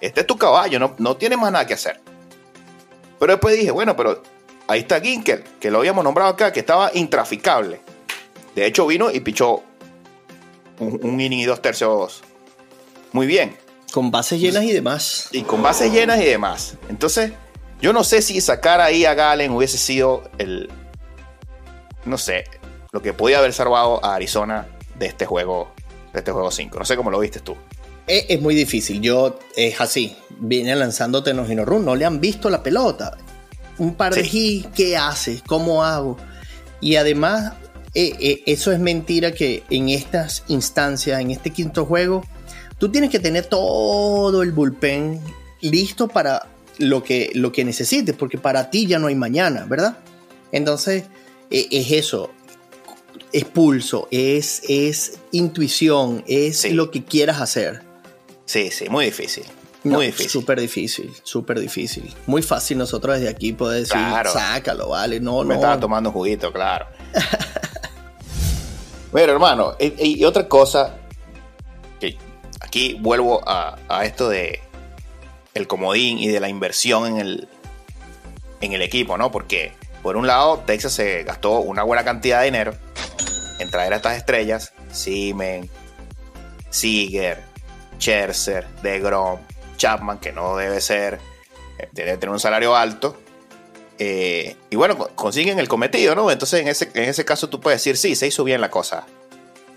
Este 0.00 0.22
es 0.22 0.26
tu 0.26 0.38
caballo, 0.38 0.78
no, 0.78 0.94
no 0.96 1.14
tiene 1.18 1.36
más 1.36 1.52
nada 1.52 1.66
que 1.66 1.74
hacer. 1.74 2.00
Pero 3.20 3.34
después 3.34 3.54
dije, 3.54 3.70
bueno, 3.70 3.94
pero 3.94 4.22
ahí 4.66 4.80
está 4.80 4.98
Ginkel, 4.98 5.44
que 5.60 5.70
lo 5.70 5.80
habíamos 5.80 6.02
nombrado 6.04 6.30
acá, 6.30 6.54
que 6.54 6.60
estaba 6.60 6.90
intraficable. 6.94 7.82
De 8.54 8.64
hecho, 8.64 8.86
vino 8.86 9.10
y 9.10 9.20
pichó 9.20 9.62
un, 10.82 11.20
inning 11.20 11.40
y 11.40 11.44
dos 11.44 11.62
tercios 11.62 12.22
muy 13.12 13.26
bien. 13.26 13.56
Con 13.92 14.10
bases 14.10 14.40
llenas 14.40 14.64
y 14.64 14.72
demás. 14.72 15.28
Y 15.32 15.42
con 15.42 15.62
bases 15.62 15.92
llenas 15.92 16.20
y 16.20 16.24
demás. 16.24 16.76
Entonces, 16.88 17.32
yo 17.80 17.92
no 17.92 18.04
sé 18.04 18.22
si 18.22 18.40
sacar 18.40 18.80
ahí 18.80 19.04
a 19.04 19.14
Galen 19.14 19.52
hubiese 19.52 19.78
sido 19.78 20.22
el. 20.38 20.70
No 22.04 22.16
sé, 22.18 22.44
lo 22.90 23.02
que 23.02 23.12
podía 23.12 23.38
haber 23.38 23.52
salvado 23.52 24.04
a 24.04 24.14
Arizona 24.14 24.66
de 24.98 25.06
este 25.06 25.26
juego, 25.26 25.72
de 26.12 26.20
este 26.20 26.32
juego 26.32 26.50
5. 26.50 26.78
No 26.78 26.84
sé 26.84 26.96
cómo 26.96 27.10
lo 27.10 27.18
viste 27.18 27.40
tú. 27.40 27.54
Es, 28.06 28.40
muy 28.40 28.54
difícil. 28.54 29.00
Yo, 29.00 29.38
es 29.56 29.80
así. 29.80 30.16
Viene 30.38 30.74
lanzándote 30.74 31.30
en 31.30 31.36
los 31.36 31.48
Run. 31.48 31.84
No 31.84 31.94
le 31.94 32.04
han 32.04 32.20
visto 32.20 32.50
la 32.50 32.62
pelota. 32.62 33.16
Un 33.78 33.94
par 33.94 34.14
de 34.14 34.28
hits, 34.30 34.68
¿qué 34.74 34.96
hace? 34.96 35.42
¿Cómo 35.46 35.84
hago? 35.84 36.16
Y 36.80 36.96
además, 36.96 37.54
eh, 37.94 38.16
eh, 38.20 38.42
eso 38.46 38.72
es 38.72 38.78
mentira 38.78 39.32
que 39.32 39.64
en 39.68 39.90
estas 39.90 40.44
instancias, 40.48 41.20
en 41.20 41.30
este 41.30 41.50
quinto 41.50 41.84
juego, 41.84 42.24
tú 42.78 42.90
tienes 42.90 43.10
que 43.10 43.18
tener 43.18 43.46
todo 43.46 44.42
el 44.42 44.52
bullpen 44.52 45.20
listo 45.60 46.08
para 46.08 46.48
lo 46.78 47.02
que, 47.02 47.30
lo 47.34 47.52
que 47.52 47.64
necesites, 47.64 48.16
porque 48.16 48.38
para 48.38 48.70
ti 48.70 48.86
ya 48.86 48.98
no 48.98 49.08
hay 49.08 49.14
mañana, 49.14 49.66
¿verdad? 49.68 49.98
Entonces, 50.52 51.04
e, 51.50 51.68
es 51.70 51.92
eso, 51.92 52.30
es 53.32 53.44
pulso, 53.44 54.08
es, 54.10 54.62
es 54.68 55.18
intuición, 55.30 56.24
es 56.26 56.70
lo 56.72 56.90
que 56.90 57.04
quieras 57.04 57.40
hacer. 57.40 57.82
Sí, 58.46 58.70
sí, 58.70 58.88
muy 58.88 59.06
difícil. 59.06 59.44
Muy 59.84 60.06
difícil. 60.06 60.30
Súper 60.30 60.60
difícil, 60.60 61.12
súper 61.24 61.60
difícil. 61.60 62.14
Muy 62.26 62.42
fácil 62.42 62.78
nosotros 62.78 63.16
desde 63.16 63.28
aquí 63.28 63.52
poder 63.52 63.80
decir, 63.80 63.98
sácalo, 64.32 64.90
vale. 64.90 65.20
No, 65.20 65.42
Me 65.44 65.54
estaba 65.54 65.78
tomando 65.78 66.12
juguito, 66.12 66.52
claro. 66.52 66.86
Bueno, 69.12 69.34
hermano, 69.34 69.76
y, 69.78 70.24
otra 70.24 70.48
cosa, 70.48 70.96
que 72.00 72.16
aquí 72.62 72.96
vuelvo 72.98 73.42
a, 73.46 73.76
esto 74.04 74.30
de 74.30 74.60
el 75.52 75.66
comodín 75.66 76.18
y 76.18 76.28
de 76.28 76.40
la 76.40 76.48
inversión 76.48 77.06
en 77.06 77.18
el, 77.18 77.48
en 78.62 78.72
el 78.72 78.80
equipo, 78.80 79.18
¿no? 79.18 79.30
Porque 79.30 79.72
por 80.02 80.16
un 80.16 80.26
lado, 80.26 80.62
Texas 80.66 80.94
se 80.94 81.24
gastó 81.24 81.60
una 81.60 81.82
buena 81.82 82.04
cantidad 82.04 82.40
de 82.40 82.46
dinero 82.46 82.74
en 83.58 83.70
traer 83.70 83.92
a 83.92 83.96
estas 83.96 84.16
estrellas, 84.16 84.72
Simen, 84.90 85.68
Seager, 86.70 87.44
Scherzer, 87.98 88.66
DeGrom, 88.82 89.38
Chapman, 89.76 90.18
que 90.18 90.32
no 90.32 90.56
debe 90.56 90.80
ser, 90.80 91.20
eh, 91.78 91.88
debe 91.92 92.16
tener 92.16 92.30
un 92.30 92.40
salario 92.40 92.74
alto, 92.74 93.21
eh, 94.04 94.56
y 94.68 94.74
bueno, 94.74 94.98
consiguen 95.14 95.60
el 95.60 95.68
cometido, 95.68 96.16
¿no? 96.16 96.28
Entonces 96.28 96.60
en 96.60 96.66
ese, 96.66 96.90
en 96.94 97.04
ese 97.08 97.24
caso 97.24 97.48
tú 97.48 97.60
puedes 97.60 97.78
decir, 97.78 97.96
sí, 97.96 98.16
se 98.16 98.26
hizo 98.26 98.42
bien 98.42 98.60
la 98.60 98.68
cosa. 98.68 99.06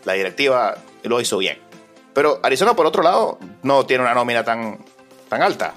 La 0.04 0.14
directiva 0.14 0.80
lo 1.04 1.22
hizo 1.22 1.38
bien. 1.38 1.60
Pero 2.12 2.40
Arizona, 2.42 2.76
por 2.76 2.88
otro 2.88 3.04
lado, 3.04 3.38
no 3.62 3.86
tiene 3.86 4.04
una 4.04 4.16
nómina 4.16 4.44
tan, 4.44 4.80
tan 5.30 5.44
alta. 5.44 5.76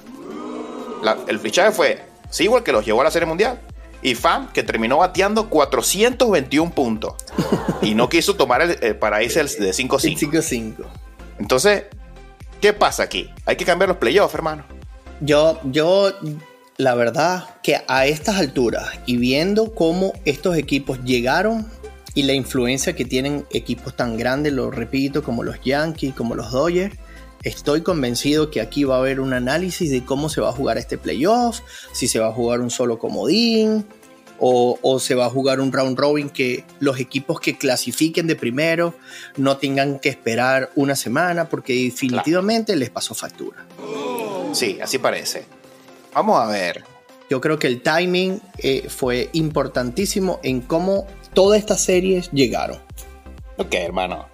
el 1.27 1.39
fichaje 1.41 1.73
fue 1.73 2.03
igual 2.39 2.63
que 2.63 2.73
los 2.73 2.87
llevó 2.87 3.03
a 3.03 3.05
la 3.05 3.11
Serie 3.11 3.27
Mundial. 3.27 3.61
Y 4.01 4.15
Fan, 4.15 4.49
que 4.55 4.63
terminó 4.63 4.97
bateando 4.97 5.51
421 5.51 6.71
puntos. 6.71 7.17
y 7.83 7.95
no 7.95 8.09
quiso 8.09 8.35
tomar 8.35 8.63
el, 8.63 8.97
para 8.97 9.23
irse 9.23 9.43
de 9.43 9.73
5-5. 9.73 10.87
Entonces, 11.39 11.85
¿qué 12.63 12.73
pasa 12.73 13.03
aquí? 13.03 13.31
Hay 13.45 13.57
que 13.57 13.67
cambiar 13.67 13.91
los 13.91 13.99
playoffs, 13.99 14.35
hermano. 14.35 14.65
Yo, 15.21 15.61
yo 15.65 16.13
la 16.79 16.95
verdad 16.95 17.57
que 17.61 17.81
a 17.89 18.07
estas 18.07 18.37
alturas 18.37 18.89
y 19.05 19.17
viendo 19.17 19.75
cómo 19.75 20.13
estos 20.25 20.57
equipos 20.57 21.03
llegaron 21.05 21.67
y 22.15 22.23
la 22.23 22.35
influencia 22.35 22.95
que 22.95 23.05
tienen 23.05 23.45
equipos 23.51 23.97
tan 23.97 24.17
grandes, 24.17 24.53
lo 24.53 24.71
repito, 24.71 25.25
como 25.25 25.43
los 25.43 25.61
Yankees, 25.61 26.15
como 26.15 26.37
los 26.37 26.53
Dodgers, 26.53 26.97
estoy 27.43 27.83
convencido 27.83 28.51
que 28.53 28.61
aquí 28.61 28.85
va 28.85 28.95
a 28.95 28.99
haber 28.99 29.19
un 29.19 29.33
análisis 29.33 29.91
de 29.91 30.05
cómo 30.05 30.29
se 30.29 30.41
va 30.41 30.51
a 30.51 30.53
jugar 30.53 30.79
este 30.79 30.99
playoff, 30.99 31.61
si 31.93 32.07
se 32.07 32.21
va 32.21 32.29
a 32.29 32.33
jugar 32.33 32.61
un 32.61 32.71
solo 32.71 33.01
comodín 33.01 33.85
o, 34.39 34.79
o 34.81 35.01
se 35.01 35.17
va 35.17 35.27
a 35.27 35.31
jugar 35.31 35.61
un 35.61 35.73
round 35.73 35.99
robin 35.99 36.31
que 36.31 36.65
los 36.79 37.01
equipos 37.01 37.41
que 37.41 37.59
clasifiquen 37.59 38.29
de 38.29 38.37
primero 38.37 38.95
no 39.37 39.57
tengan 39.57 39.99
que 39.99 40.11
esperar 40.11 40.71
una 40.77 40.95
semana 40.95 41.49
porque 41.49 41.75
definitivamente 41.75 42.77
les 42.77 42.91
pasó 42.91 43.17
factura. 43.17 43.67
Sí, 44.53 44.79
así 44.81 44.99
parece. 44.99 45.58
Vamos 46.19 46.41
a 46.41 46.47
ver. 46.47 46.83
Yo 47.31 47.41
creo 47.41 47.61
que 47.61 47.69
el 47.69 47.81
timing 47.81 48.41
eh, 48.59 48.89
fue 48.89 49.31
importantísimo 49.35 50.41
en 50.43 50.61
cómo 50.61 51.07
todas 51.33 51.61
estas 51.61 51.81
series 51.81 52.29
llegaron. 52.33 52.79
Ok, 53.57 53.73
hermano. 53.75 54.27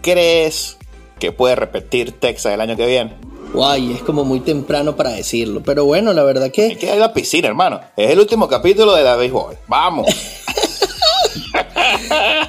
¿Crees 0.00 0.76
que 1.18 1.32
puede 1.32 1.56
repetir 1.56 2.12
Texas 2.12 2.54
el 2.54 2.60
año 2.60 2.76
que 2.76 2.86
viene? 2.86 3.16
Guay, 3.52 3.94
es 3.94 4.02
como 4.02 4.24
muy 4.24 4.38
temprano 4.38 4.94
para 4.94 5.10
decirlo. 5.10 5.60
Pero 5.64 5.86
bueno, 5.86 6.12
la 6.12 6.22
verdad 6.22 6.52
que. 6.52 6.68
Es 6.68 6.78
que 6.78 6.92
hay 6.92 7.00
la 7.00 7.12
piscina, 7.12 7.48
hermano. 7.48 7.80
Es 7.96 8.08
el 8.08 8.20
último 8.20 8.46
capítulo 8.46 8.94
de 8.94 9.02
la 9.02 9.16
béisbol. 9.16 9.58
Vamos. 9.66 10.06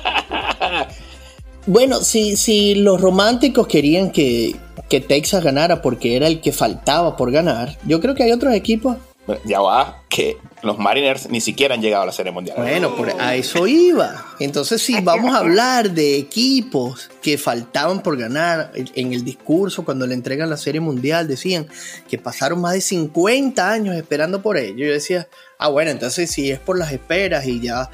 bueno, 1.65 2.01
si, 2.01 2.35
si 2.35 2.75
los 2.75 2.99
románticos 2.99 3.67
querían 3.67 4.11
que, 4.11 4.55
que 4.89 5.01
Texas 5.01 5.43
ganara 5.43 5.81
porque 5.81 6.15
era 6.15 6.27
el 6.27 6.41
que 6.41 6.51
faltaba 6.51 7.15
por 7.17 7.31
ganar, 7.31 7.77
yo 7.85 7.99
creo 7.99 8.15
que 8.15 8.23
hay 8.23 8.31
otros 8.31 8.53
equipos 8.53 8.97
ya 9.45 9.61
va, 9.61 10.03
que 10.09 10.37
los 10.63 10.77
Mariners 10.77 11.29
ni 11.29 11.39
siquiera 11.39 11.75
han 11.75 11.81
llegado 11.81 12.03
a 12.03 12.05
la 12.07 12.11
Serie 12.11 12.31
Mundial. 12.31 12.57
Bueno, 12.57 12.95
por 12.95 13.09
a 13.09 13.35
eso 13.35 13.67
iba. 13.67 14.25
Entonces, 14.39 14.81
si 14.81 14.99
vamos 14.99 15.33
a 15.33 15.37
hablar 15.37 15.91
de 15.91 16.17
equipos 16.17 17.09
que 17.21 17.37
faltaban 17.37 18.03
por 18.03 18.17
ganar, 18.17 18.71
en 18.73 19.13
el 19.13 19.23
discurso, 19.23 19.85
cuando 19.85 20.05
le 20.05 20.13
entregan 20.13 20.49
la 20.49 20.57
Serie 20.57 20.81
Mundial, 20.81 21.27
decían 21.27 21.67
que 22.09 22.17
pasaron 22.17 22.59
más 22.59 22.73
de 22.73 22.81
50 22.81 23.69
años 23.69 23.95
esperando 23.95 24.41
por 24.41 24.57
ello. 24.57 24.85
Yo 24.85 24.91
decía, 24.91 25.29
ah, 25.57 25.69
bueno, 25.69 25.91
entonces 25.91 26.29
si 26.29 26.51
es 26.51 26.59
por 26.59 26.77
las 26.77 26.91
esperas 26.91 27.45
y 27.47 27.61
ya 27.61 27.89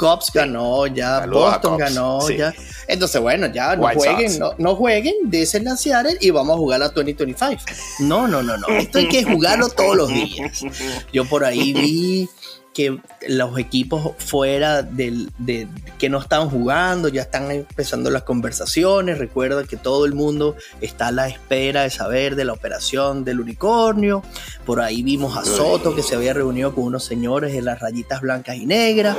Cubs 0.00 0.32
ganó, 0.32 0.86
ya 0.86 1.26
Boston 1.26 1.76
ganó, 1.76 2.26
ya. 2.30 2.54
Entonces, 2.88 3.20
bueno, 3.20 3.48
ya 3.52 3.76
no 3.76 3.86
jueguen, 3.88 4.38
no, 4.38 4.54
no, 4.56 4.74
jueguen, 4.74 5.14
desen 5.24 5.64
la 5.64 5.76
Seattle 5.76 6.16
y 6.22 6.30
vamos 6.30 6.54
a 6.54 6.58
jugar 6.58 6.80
la 6.80 6.88
2025. 6.88 7.62
No, 7.98 8.26
no, 8.26 8.42
no, 8.42 8.56
no. 8.56 8.66
Esto 8.68 8.96
hay 8.96 9.08
que 9.08 9.22
jugarlo 9.24 9.68
todos 9.68 9.96
los 9.96 10.08
días. 10.08 10.62
Yo 11.12 11.26
por 11.26 11.44
ahí 11.44 11.74
vi 11.74 12.28
que 12.72 12.98
los 13.28 13.58
equipos 13.58 14.12
fuera 14.18 14.82
del, 14.82 15.30
de, 15.38 15.66
que 15.98 16.08
no 16.08 16.18
estaban 16.18 16.48
jugando, 16.48 17.08
ya 17.08 17.22
están 17.22 17.50
empezando 17.50 18.10
las 18.10 18.22
conversaciones. 18.22 19.18
Recuerda 19.18 19.64
que 19.64 19.76
todo 19.76 20.04
el 20.04 20.14
mundo 20.14 20.56
está 20.80 21.08
a 21.08 21.12
la 21.12 21.28
espera 21.28 21.82
de 21.82 21.90
saber 21.90 22.36
de 22.36 22.44
la 22.44 22.52
operación 22.52 23.24
del 23.24 23.40
unicornio. 23.40 24.22
Por 24.64 24.80
ahí 24.80 25.02
vimos 25.02 25.36
a 25.36 25.44
Soto 25.44 25.94
que 25.96 26.02
se 26.02 26.14
había 26.14 26.32
reunido 26.32 26.74
con 26.74 26.84
unos 26.84 27.04
señores 27.04 27.52
de 27.52 27.62
las 27.62 27.80
rayitas 27.80 28.20
blancas 28.20 28.56
y 28.56 28.66
negras. 28.66 29.16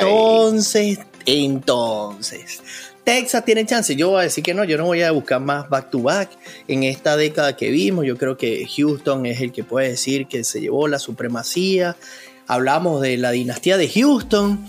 Entonces, 0.00 0.98
entonces, 1.26 2.60
Texas 3.04 3.44
tiene 3.44 3.64
chance. 3.66 3.94
Yo 3.94 4.10
voy 4.10 4.20
a 4.20 4.22
decir 4.24 4.42
que 4.42 4.52
no, 4.52 4.64
yo 4.64 4.76
no 4.78 4.86
voy 4.86 5.02
a 5.02 5.12
buscar 5.12 5.40
más 5.40 5.68
back 5.68 5.90
to 5.90 6.00
back 6.00 6.30
en 6.66 6.82
esta 6.82 7.16
década 7.16 7.56
que 7.56 7.70
vimos. 7.70 8.04
Yo 8.04 8.16
creo 8.16 8.36
que 8.36 8.66
Houston 8.76 9.26
es 9.26 9.40
el 9.40 9.52
que 9.52 9.62
puede 9.62 9.90
decir 9.90 10.26
que 10.26 10.42
se 10.42 10.60
llevó 10.60 10.88
la 10.88 10.98
supremacía 10.98 11.96
hablamos 12.46 13.00
de 13.00 13.16
la 13.16 13.30
dinastía 13.30 13.76
de 13.76 13.88
Houston. 13.88 14.66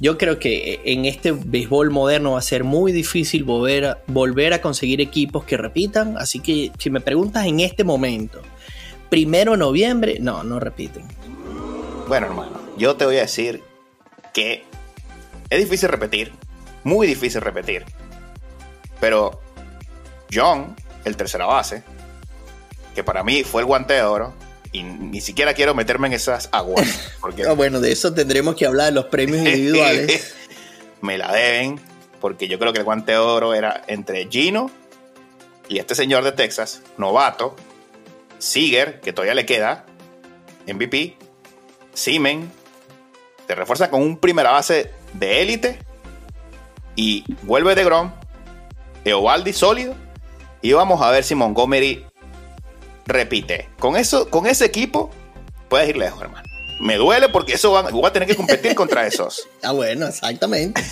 Yo 0.00 0.18
creo 0.18 0.38
que 0.38 0.80
en 0.84 1.04
este 1.04 1.32
béisbol 1.32 1.90
moderno 1.90 2.32
va 2.32 2.38
a 2.38 2.42
ser 2.42 2.64
muy 2.64 2.92
difícil 2.92 3.44
volver 3.44 3.84
a, 3.84 3.98
volver 4.06 4.52
a 4.52 4.60
conseguir 4.60 5.00
equipos 5.00 5.44
que 5.44 5.56
repitan. 5.56 6.16
Así 6.18 6.40
que 6.40 6.72
si 6.78 6.90
me 6.90 7.00
preguntas 7.00 7.46
en 7.46 7.60
este 7.60 7.84
momento, 7.84 8.42
primero 9.08 9.52
de 9.52 9.58
noviembre, 9.58 10.18
no, 10.20 10.42
no 10.42 10.58
repiten. 10.58 11.04
Bueno, 12.08 12.26
hermano, 12.26 12.60
yo 12.76 12.96
te 12.96 13.06
voy 13.06 13.16
a 13.16 13.22
decir 13.22 13.62
que 14.32 14.64
es 15.48 15.58
difícil 15.58 15.88
repetir, 15.88 16.32
muy 16.82 17.06
difícil 17.06 17.40
repetir. 17.40 17.84
Pero 19.00 19.40
John, 20.32 20.74
el 21.04 21.16
tercera 21.16 21.46
base, 21.46 21.84
que 22.94 23.04
para 23.04 23.22
mí 23.22 23.44
fue 23.44 23.62
el 23.62 23.66
guante 23.66 23.94
de 23.94 24.02
oro, 24.02 24.34
y 24.74 24.82
ni 24.82 25.20
siquiera 25.20 25.54
quiero 25.54 25.72
meterme 25.74 26.08
en 26.08 26.14
esas 26.14 26.48
aguas. 26.52 27.12
Porque 27.20 27.44
ah, 27.44 27.52
bueno, 27.52 27.80
de 27.80 27.92
eso 27.92 28.12
tendremos 28.12 28.56
que 28.56 28.66
hablar, 28.66 28.86
de 28.86 28.92
los 28.92 29.06
premios 29.06 29.38
individuales. 29.46 30.34
me 31.00 31.16
la 31.16 31.32
deben, 31.32 31.80
porque 32.20 32.48
yo 32.48 32.58
creo 32.58 32.72
que 32.72 32.78
el 32.78 32.84
guante 32.84 33.12
de 33.12 33.18
oro 33.18 33.52
era 33.52 33.82
entre 33.88 34.26
Gino 34.30 34.70
y 35.68 35.78
este 35.78 35.94
señor 35.94 36.24
de 36.24 36.32
Texas, 36.32 36.82
novato, 36.96 37.54
Seager, 38.38 39.00
que 39.00 39.12
todavía 39.12 39.34
le 39.34 39.44
queda, 39.44 39.84
MVP, 40.66 41.18
Simen, 41.92 42.50
te 43.46 43.54
refuerza 43.54 43.90
con 43.90 44.00
un 44.00 44.16
primera 44.16 44.50
base 44.50 44.92
de 45.12 45.42
élite 45.42 45.78
y 46.96 47.24
vuelve 47.42 47.74
de 47.74 47.84
Grom, 47.84 48.10
Eovaldi 49.04 49.52
sólido, 49.52 49.94
y 50.62 50.72
vamos 50.72 51.02
a 51.02 51.10
ver 51.10 51.22
si 51.22 51.34
Montgomery 51.34 52.06
repite. 53.06 53.68
Con 53.78 53.96
eso, 53.96 54.30
con 54.30 54.46
ese 54.46 54.64
equipo, 54.64 55.10
puedes 55.68 55.88
ir 55.88 55.96
lejos, 55.96 56.22
hermano. 56.22 56.48
Me 56.80 56.96
duele 56.96 57.28
porque 57.28 57.54
eso 57.54 57.72
va, 57.72 57.82
voy 57.82 58.06
a 58.06 58.12
tener 58.12 58.28
que 58.28 58.36
competir 58.36 58.74
contra 58.76 59.06
esos. 59.06 59.48
Ah, 59.62 59.72
bueno, 59.72 60.06
exactamente. 60.06 60.82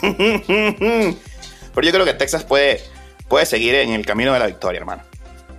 Pero 0.02 1.86
yo 1.86 1.92
creo 1.92 2.04
que 2.04 2.14
Texas 2.14 2.44
puede, 2.44 2.80
puede 3.28 3.44
seguir 3.46 3.74
en 3.74 3.90
el 3.90 4.06
camino 4.06 4.32
de 4.32 4.38
la 4.38 4.46
victoria, 4.46 4.80
hermano. 4.80 5.02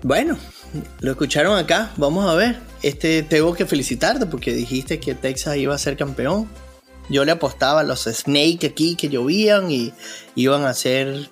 Bueno, 0.04 0.38
lo 1.00 1.12
escucharon 1.12 1.58
acá. 1.58 1.92
Vamos 1.98 2.30
a 2.30 2.34
ver. 2.36 2.60
Este, 2.82 3.24
tengo 3.24 3.54
que 3.54 3.66
felicitarte 3.66 4.26
porque 4.26 4.54
dijiste 4.54 5.00
que 5.00 5.16
Texas 5.16 5.58
iba 5.58 5.76
a 5.76 5.78
ser 5.78 5.98
campeón. 5.98 6.50
Yo 7.10 7.24
le 7.24 7.32
apostaba 7.32 7.82
a 7.82 7.84
los 7.84 8.04
Snake 8.04 8.68
aquí 8.68 8.96
que 8.96 9.10
llovían 9.10 9.72
y 9.72 9.94
iban 10.36 10.66
a 10.66 10.74
ser 10.74 11.30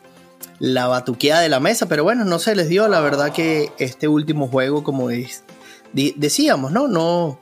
la 0.59 0.87
batuqueada 0.87 1.41
de 1.41 1.49
la 1.49 1.59
mesa, 1.59 1.87
pero 1.87 2.03
bueno, 2.03 2.25
no 2.25 2.39
se 2.39 2.55
les 2.55 2.69
dio. 2.69 2.87
La 2.87 3.01
verdad 3.01 3.31
que 3.31 3.71
este 3.77 4.07
último 4.07 4.47
juego, 4.47 4.83
como 4.83 5.09
decíamos, 5.93 6.71
¿no? 6.71 6.87
No, 6.87 7.39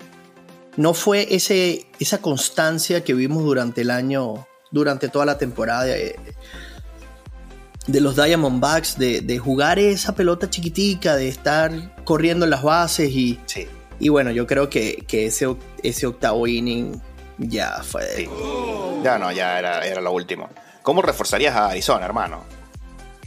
no 0.77 0.93
fue 0.93 1.27
ese, 1.35 1.87
esa 1.99 2.19
constancia 2.19 3.03
que 3.03 3.13
vimos 3.13 3.43
durante 3.43 3.81
el 3.81 3.91
año, 3.91 4.47
durante 4.71 5.09
toda 5.09 5.25
la 5.25 5.37
temporada 5.37 5.83
de, 5.83 6.15
los 7.87 8.15
Diamondbacks, 8.15 8.97
de, 8.97 9.21
de 9.21 9.37
jugar 9.37 9.77
esa 9.79 10.15
pelota 10.15 10.49
chiquitica, 10.49 11.15
de 11.15 11.27
estar 11.27 12.03
corriendo 12.03 12.45
en 12.45 12.51
las 12.51 12.63
bases 12.63 13.11
y, 13.11 13.39
y 13.99 14.09
bueno, 14.09 14.31
yo 14.31 14.47
creo 14.47 14.69
que, 14.69 15.05
ese, 15.11 15.55
ese 15.81 16.07
octavo 16.07 16.47
inning 16.47 16.99
ya 17.37 17.81
fue... 17.83 18.27
Ya 19.03 19.17
no, 19.17 19.31
ya 19.31 19.59
era, 19.59 19.85
era 19.85 20.01
lo 20.01 20.11
último. 20.11 20.49
¿Cómo 20.81 21.01
reforzarías 21.01 21.55
a 21.55 21.67
Arizona, 21.67 22.05
hermano? 22.05 22.43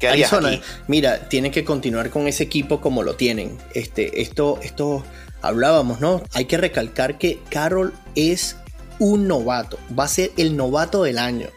Arizona, 0.02 0.60
mira, 0.88 1.28
tienen 1.28 1.52
que 1.52 1.64
continuar 1.64 2.10
con 2.10 2.26
ese 2.28 2.44
equipo 2.44 2.80
como 2.80 3.02
lo 3.02 3.16
tienen. 3.16 3.56
Este, 3.74 4.20
esto, 4.20 4.58
esto 4.62 5.04
hablábamos, 5.42 6.00
¿no? 6.00 6.22
Hay 6.32 6.44
que 6.46 6.56
recalcar 6.56 7.18
que 7.18 7.38
Carroll 7.48 7.92
es 8.14 8.56
un 8.98 9.28
novato, 9.28 9.78
va 9.98 10.04
a 10.04 10.08
ser 10.08 10.32
el 10.36 10.56
novato 10.56 11.02
del 11.02 11.18
año. 11.18 11.48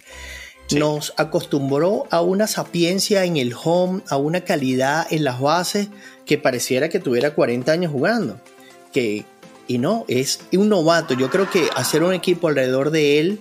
Nos 0.71 1.13
acostumbró 1.17 2.06
a 2.12 2.21
una 2.21 2.45
sapiencia 2.45 3.25
en 3.25 3.38
el 3.38 3.56
home, 3.62 4.02
a 4.08 4.17
una 4.17 4.41
calidad 4.41 5.08
en 5.10 5.23
las 5.23 5.39
bases 5.39 5.88
que 6.25 6.38
pareciera 6.38 6.89
que 6.89 6.99
tuviera 6.99 7.34
40 7.34 7.71
años 7.71 7.91
jugando. 7.91 8.39
Que, 8.93 9.25
y 9.67 9.80
no, 9.80 10.06
es 10.08 10.41
un 10.54 10.69
novato. 10.69 11.15
Yo 11.15 11.32
creo 11.32 11.49
que 11.49 11.69
hacer 11.75 12.04
un 12.04 12.13
equipo 12.13 12.49
alrededor 12.49 12.91
de 12.91 13.19
él 13.19 13.39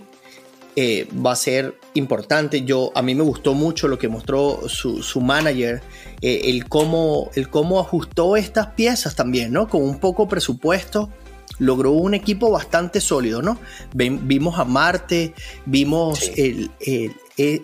eh, 0.81 1.09
va 1.13 1.33
a 1.33 1.37
ser 1.37 1.75
importante. 1.95 2.63
Yo, 2.63 2.93
a 2.95 3.03
mí 3.03 3.13
me 3.17 3.25
gustó 3.25 3.53
mucho 3.53 3.89
lo 3.89 3.99
que 3.99 4.07
mostró 4.07 4.69
su, 4.69 5.21
manager, 5.21 5.83
eh, 6.23 6.43
el, 6.45 6.69
cómo, 6.69 7.33
el 7.35 7.49
cómo 7.49 7.81
ajustó 7.81 8.37
estas 8.37 8.69
piezas 8.69 9.17
también, 9.17 9.53
¿no? 9.53 9.69
Con 9.69 9.83
un 9.83 9.99
poco 9.99 10.29
presupuesto 10.29 11.11
logró 11.59 11.91
un 11.91 12.15
equipo 12.15 12.53
bastante 12.53 13.01
sólido, 13.01 13.43
¿no? 13.43 13.59
vimos 13.93 14.61
a 14.61 14.65
Marte, 14.65 15.35
vimos 15.67 16.31
el, 16.37 16.71
e, 16.79 17.11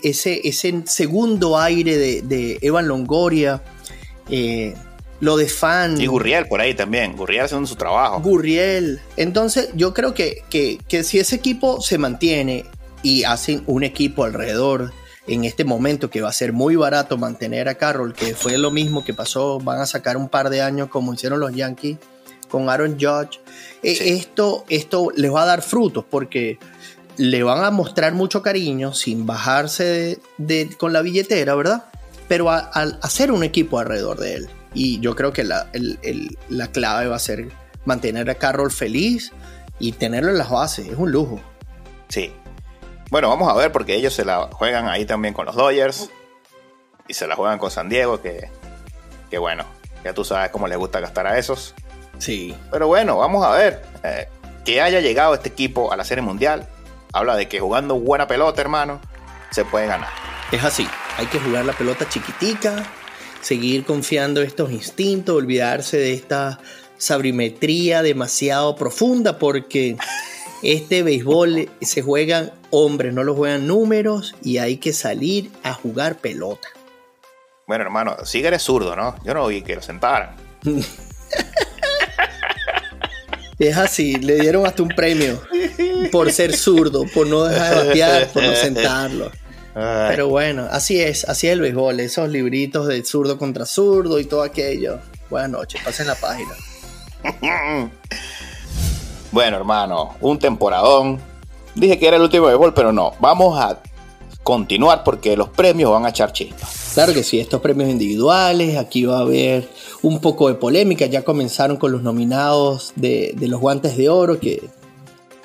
ese, 0.03 0.41
ese, 0.43 0.83
segundo 0.87 1.57
aire 1.57 1.97
de, 2.21 2.59
Evan 2.63 2.89
Longoria, 2.89 3.63
eh, 4.29 4.75
lo 5.21 5.37
de 5.37 5.47
Fan. 5.47 6.01
Y 6.01 6.07
Gurriel 6.07 6.49
por 6.49 6.61
ahí 6.61 6.75
también, 6.75 7.17
Gurriel 7.17 7.45
haciendo 7.45 7.69
su 7.69 7.77
trabajo. 7.77 8.21
Gurriel. 8.21 8.99
Entonces 9.17 9.69
yo 9.77 9.95
creo 9.95 10.15
que, 10.15 10.43
que, 10.51 10.81
que 10.89 11.05
si 11.05 11.21
ese 11.21 11.37
equipo 11.37 11.81
se 11.81 11.97
mantiene 11.97 12.65
y 13.05 13.23
hacen 13.23 13.63
un 13.67 13.85
equipo 13.85 14.25
alrededor 14.25 14.93
en 15.27 15.45
este 15.45 15.65
momento 15.65 16.11
que 16.11 16.23
va 16.23 16.31
a 16.31 16.33
ser 16.33 16.53
muy 16.53 16.75
barato 16.75 17.17
mantener 17.17 17.69
a 17.69 17.77
Carroll, 17.77 18.15
que 18.15 18.35
fue 18.35 18.59
lo 18.59 18.71
mismo 18.71 19.05
que 19.05 19.15
pasó, 19.15 19.61
van 19.61 19.81
a 19.81 19.87
sacar 19.87 20.17
un 20.17 20.29
par 20.29 20.51
de 20.51 20.63
años 20.63 20.89
como 20.89 21.15
hicieron 21.15 21.39
los 21.39 21.55
Yankees 21.55 21.99
con 22.49 22.69
Aaron 22.69 22.99
Judge. 22.99 23.41
E, 23.83 24.15
esto, 24.15 24.65
esto 24.71 25.09
les 25.15 25.33
va 25.33 25.43
a 25.43 25.47
dar 25.47 25.63
frutos 25.63 26.05
porque 26.09 26.59
le 27.19 27.43
van 27.43 27.63
a 27.63 27.71
mostrar 27.71 28.15
mucho 28.15 28.43
cariño 28.43 28.95
sin 28.95 29.27
bajarse 29.27 30.19
de, 30.39 30.71
con 30.77 30.93
la 30.93 31.03
billetera, 31.03 31.55
¿verdad? 31.55 31.85
Pero 32.27 32.51
al 32.51 32.99
hacer 33.03 33.33
un 33.33 33.45
equipo 33.45 33.79
alrededor 33.79 34.19
de 34.19 34.35
él. 34.35 34.49
Y 34.73 34.99
yo 35.01 35.15
creo 35.15 35.33
que 35.33 35.45
la, 35.45 35.71
la 36.49 36.69
clave 36.69 37.07
va 37.07 37.17
a 37.17 37.21
ser 37.21 37.49
mantener 37.85 38.31
a 38.31 38.35
Carroll 38.37 38.73
feliz 38.73 39.31
y 39.79 39.93
tenerlo 39.93 40.31
en 40.31 40.39
las 40.39 40.51
bases. 40.51 40.89
Es 40.89 40.97
un 40.97 41.13
lujo. 41.13 41.41
Sí, 42.09 42.33
bueno, 43.11 43.29
vamos 43.29 43.49
a 43.49 43.55
ver 43.55 43.73
porque 43.73 43.95
ellos 43.95 44.15
se 44.15 44.25
la 44.25 44.49
juegan 44.53 44.89
ahí 44.89 45.05
también 45.05 45.35
con 45.35 45.47
los 45.47 45.55
Dodgers 45.55 46.11
y 47.09 47.15
se 47.15 47.27
la 47.27 47.37
juegan 47.37 47.59
con 47.59 47.71
San 47.71 47.89
Diego, 47.89 48.21
que, 48.21 48.51
que 49.31 49.39
bueno, 49.39 49.65
ya 50.05 50.15
tú 50.15 50.25
sabes 50.25 50.51
cómo 50.51 50.67
les 50.69 50.79
gusta 50.79 51.01
gastar 51.01 51.27
a 51.27 51.39
esos. 51.39 51.75
Sí. 52.19 52.55
Pero 52.71 52.87
bueno, 52.87 53.19
vamos 53.19 53.45
a 53.45 53.51
ver. 53.51 53.83
Eh, 54.03 54.29
que 54.65 54.81
haya 54.81 55.01
llegado 55.01 55.35
este 55.35 55.51
equipo 55.51 55.93
a 55.93 55.97
la 55.97 56.05
Serie 56.05 56.23
Mundial 56.23 56.69
habla 57.13 57.37
de 57.37 57.49
que 57.49 57.61
jugando 57.61 57.95
buena 57.99 58.27
pelota, 58.27 58.61
hermano, 58.61 59.01
se 59.51 59.65
puede 59.65 59.87
ganar. 59.87 60.11
Es 60.51 60.65
así. 60.65 60.87
Hay 61.17 61.27
que 61.27 61.39
jugar 61.39 61.65
la 61.65 61.73
pelota 61.73 62.09
chiquitica, 62.09 62.85
seguir 63.41 63.85
confiando 63.85 64.41
en 64.41 64.49
estos 64.49 64.73
instintos, 64.73 65.37
olvidarse 65.37 65.97
de 65.97 66.13
esta 66.13 66.59
sabrimetría 66.99 68.03
demasiado 68.03 68.75
profunda 68.75 69.39
porque 69.39 69.97
este 70.65 71.03
béisbol 71.03 71.69
se 71.81 72.03
juegan 72.03 72.53
hombres, 72.71 73.13
no 73.13 73.23
lo 73.23 73.35
juegan 73.35 73.67
números 73.67 74.35
y 74.43 74.59
hay 74.59 74.79
que 74.79 74.93
salir 74.93 75.51
a 75.63 75.75
jugar 75.75 76.17
pelota. 76.17 76.69
Bueno, 77.67 77.85
hermano, 77.85 78.17
sí 78.25 78.41
que 78.41 78.49
eres 78.49 78.63
zurdo, 78.63 78.97
¿no? 78.97 79.15
Yo 79.25 79.35
no 79.35 79.47
vi 79.47 79.63
que 79.63 79.77
lo 79.77 79.83
sentaran. 79.83 80.35
Es 83.57 83.77
así, 83.77 84.17
le 84.17 84.35
dieron 84.41 84.67
hasta 84.67 84.83
un 84.83 84.89
premio 84.89 85.41
por 86.11 86.33
ser 86.33 86.57
zurdo, 86.57 87.05
por 87.15 87.27
no 87.29 87.45
dejar 87.45 87.75
de 87.75 87.87
batear, 87.87 88.29
por 88.33 88.43
no 88.43 88.53
sentarlo. 88.55 89.31
Pero 89.75 90.29
bueno, 90.29 90.67
así 90.71 91.01
es, 91.01 91.25
así 91.29 91.47
es 91.47 91.53
el 91.53 91.61
béisbol, 91.61 92.01
esos 92.01 92.29
libritos 92.29 92.89
de 92.89 93.05
zurdo 93.05 93.39
contra 93.39 93.65
zurdo 93.65 94.19
y 94.19 94.25
todo 94.25 94.43
aquello. 94.43 94.99
Buenas 95.31 95.51
noches, 95.51 95.81
pasen 95.85 96.09
la 96.09 96.17
página. 96.17 96.51
bueno, 99.35 99.57
hermano, 99.57 100.15
un 100.21 100.39
temporadón. 100.39 101.21
Dije 101.75 101.99
que 101.99 102.07
era 102.07 102.17
el 102.17 102.23
último 102.23 102.47
béisbol, 102.47 102.73
pero 102.73 102.93
no. 102.93 103.15
Vamos 103.19 103.59
a 103.59 103.81
continuar 104.45 105.03
porque 105.03 105.37
los 105.37 105.49
premios 105.49 105.91
van 105.91 106.07
a 106.07 106.11
echar 106.11 106.33
chispas. 106.33 106.93
Claro 106.95 107.13
que 107.13 107.25
sí, 107.25 107.41
estos 107.41 107.61
premios 107.61 107.91
individuales, 107.91 108.77
aquí 108.77 109.05
va 109.05 109.19
a 109.19 109.23
haber 109.23 109.69
un 110.03 110.21
poco 110.21 110.47
de 110.47 110.55
polémica, 110.55 111.07
ya 111.07 111.23
comenzaron 111.23 111.79
con 111.79 111.91
los 111.91 112.03
nominados 112.03 112.93
de, 112.95 113.35
los 113.41 113.61
guantes 113.61 113.97
de 113.97 114.09
oro, 114.09 114.39
que 114.39 114.63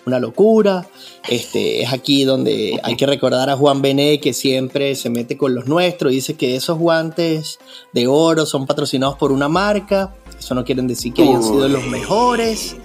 una 0.06 0.20
locura. 0.20 0.88
Este, 1.28 1.82
es 1.82 1.92
aquí 1.92 2.26
donde 2.26 2.80
hay 2.84 2.96
que 2.96 3.08
recordar 3.08 3.50
a 3.50 3.58
Juan 3.58 3.82
Bené 3.82 4.20
que 4.20 4.34
siempre 4.34 4.94
se 4.94 5.10
mete 5.10 5.36
con 5.36 5.56
los 5.56 5.66
nuestros, 5.66 6.12
dice 6.12 6.36
que 6.36 6.56
esos 6.56 6.78
guantes 6.78 7.58
de 7.94 8.06
oro 8.06 8.46
son 8.46 8.68
patrocinados 8.68 9.18
por 9.18 9.32
una 9.32 9.50
marca, 9.50 10.14
eso 10.38 10.54
no 10.54 10.64
quieren 10.64 10.88
decir 10.88 11.14
que 11.14 11.24
hayan 11.24 11.44
sido 11.44 11.68
los 11.68 11.86
mejores 11.88 12.76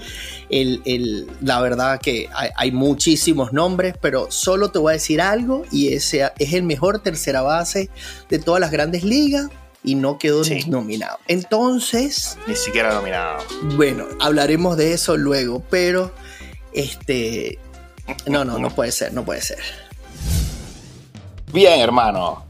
la 0.48 1.60
verdad 1.60 2.00
que 2.00 2.28
hay, 2.56 2.72
muchísimos 2.72 3.52
nombres, 3.52 3.94
pero 4.00 4.30
solo 4.30 4.70
te 4.70 4.78
voy 4.78 4.90
a 4.90 4.94
decir 4.94 5.20
algo 5.20 5.64
y 5.70 5.94
ese 5.94 6.30
es 6.38 6.52
el 6.52 6.62
mejor 6.62 7.00
tercera 7.00 7.42
base 7.42 7.90
de 8.28 8.38
todas 8.38 8.60
las 8.60 8.70
grandes 8.70 9.04
ligas 9.04 9.48
y 9.82 9.94
no 9.94 10.18
quedó 10.18 10.42
nominado. 10.68 11.18
Entonces... 11.28 12.38
Ni 12.46 12.56
siquiera 12.56 12.94
nominado. 12.94 13.44
Bueno, 13.76 14.06
hablaremos 14.20 14.76
de 14.76 14.94
eso 14.94 15.16
luego, 15.16 15.62
pero 15.70 16.12
este... 16.72 17.58
No, 18.26 18.44
no, 18.44 18.58
no 18.58 18.70
puede 18.70 18.92
ser, 18.92 19.12
no 19.12 19.24
puede 19.24 19.40
ser. 19.40 19.58
Bien, 21.52 21.80
hermano. 21.80 22.44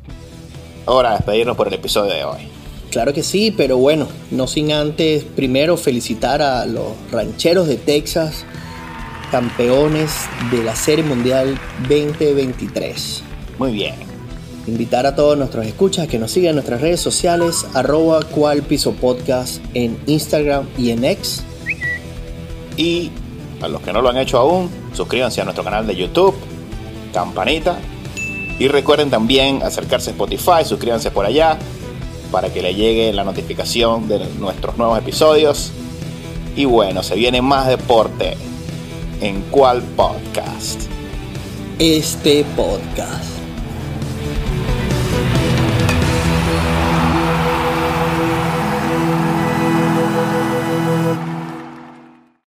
Ahora 0.87 1.13
despedirnos 1.13 1.57
por 1.57 1.69
el 1.69 1.75
episodio 1.75 2.13
de 2.13 2.25
hoy. 2.25 2.49
Claro 2.95 3.13
que 3.13 3.25
sí, 3.25 3.51
pero 3.51 3.77
bueno, 3.77 4.07
no 4.31 4.47
sin 4.47 4.71
antes 4.71 5.25
primero 5.25 5.77
felicitar 5.77 6.41
a 6.41 6.65
los 6.65 6.93
rancheros 7.11 7.67
de 7.67 7.75
Texas, 7.75 8.45
campeones 9.33 10.13
de 10.53 10.63
la 10.63 10.77
Serie 10.77 11.05
Mundial 11.05 11.59
2023. 11.89 13.25
Muy 13.59 13.73
bien. 13.73 13.97
Invitar 14.69 15.07
a 15.07 15.17
todos 15.17 15.37
nuestros 15.37 15.67
escuchas 15.67 16.07
que 16.07 16.21
nos 16.21 16.31
sigan 16.31 16.51
en 16.51 16.55
nuestras 16.55 16.83
redes 16.83 17.01
sociales, 17.01 17.67
arroba 17.75 18.23
cual 18.23 18.63
piso 18.63 18.93
podcast 18.93 19.61
en 19.75 19.99
Instagram 20.07 20.69
y 20.79 20.91
en 20.91 21.05
X. 21.05 21.43
Y 22.77 23.11
a 23.61 23.67
los 23.67 23.83
que 23.83 23.93
no 23.93 24.03
lo 24.03 24.11
han 24.11 24.19
hecho 24.19 24.39
aún, 24.39 24.71
suscríbanse 24.93 25.41
a 25.41 25.45
nuestro 25.45 25.65
canal 25.65 25.85
de 25.85 25.97
YouTube, 25.97 26.37
campanita. 27.13 27.77
Y 28.61 28.69
recuerden 28.69 29.11
también 29.11 29.65
acercarse 29.65 30.11
a 30.11 30.13
Spotify, 30.13 30.65
suscríbanse 30.65 31.11
por 31.11 31.27
allá, 31.27 31.59
para 32.35 32.53
que 32.53 32.63
le 32.63 32.75
llegue 32.75 33.13
la 33.13 33.23
notificación 33.23 34.09
de 34.09 34.19
nuestros 34.41 34.77
nuevos 34.77 34.99
episodios. 34.99 35.71
Y 36.57 36.65
bueno, 36.65 37.05
se 37.05 37.15
viene 37.15 37.41
más 37.41 37.69
deporte. 37.69 38.37
¿En 39.21 39.41
cuál 39.53 39.83
podcast? 39.97 40.81
Este 41.79 42.45
podcast. 42.57 43.34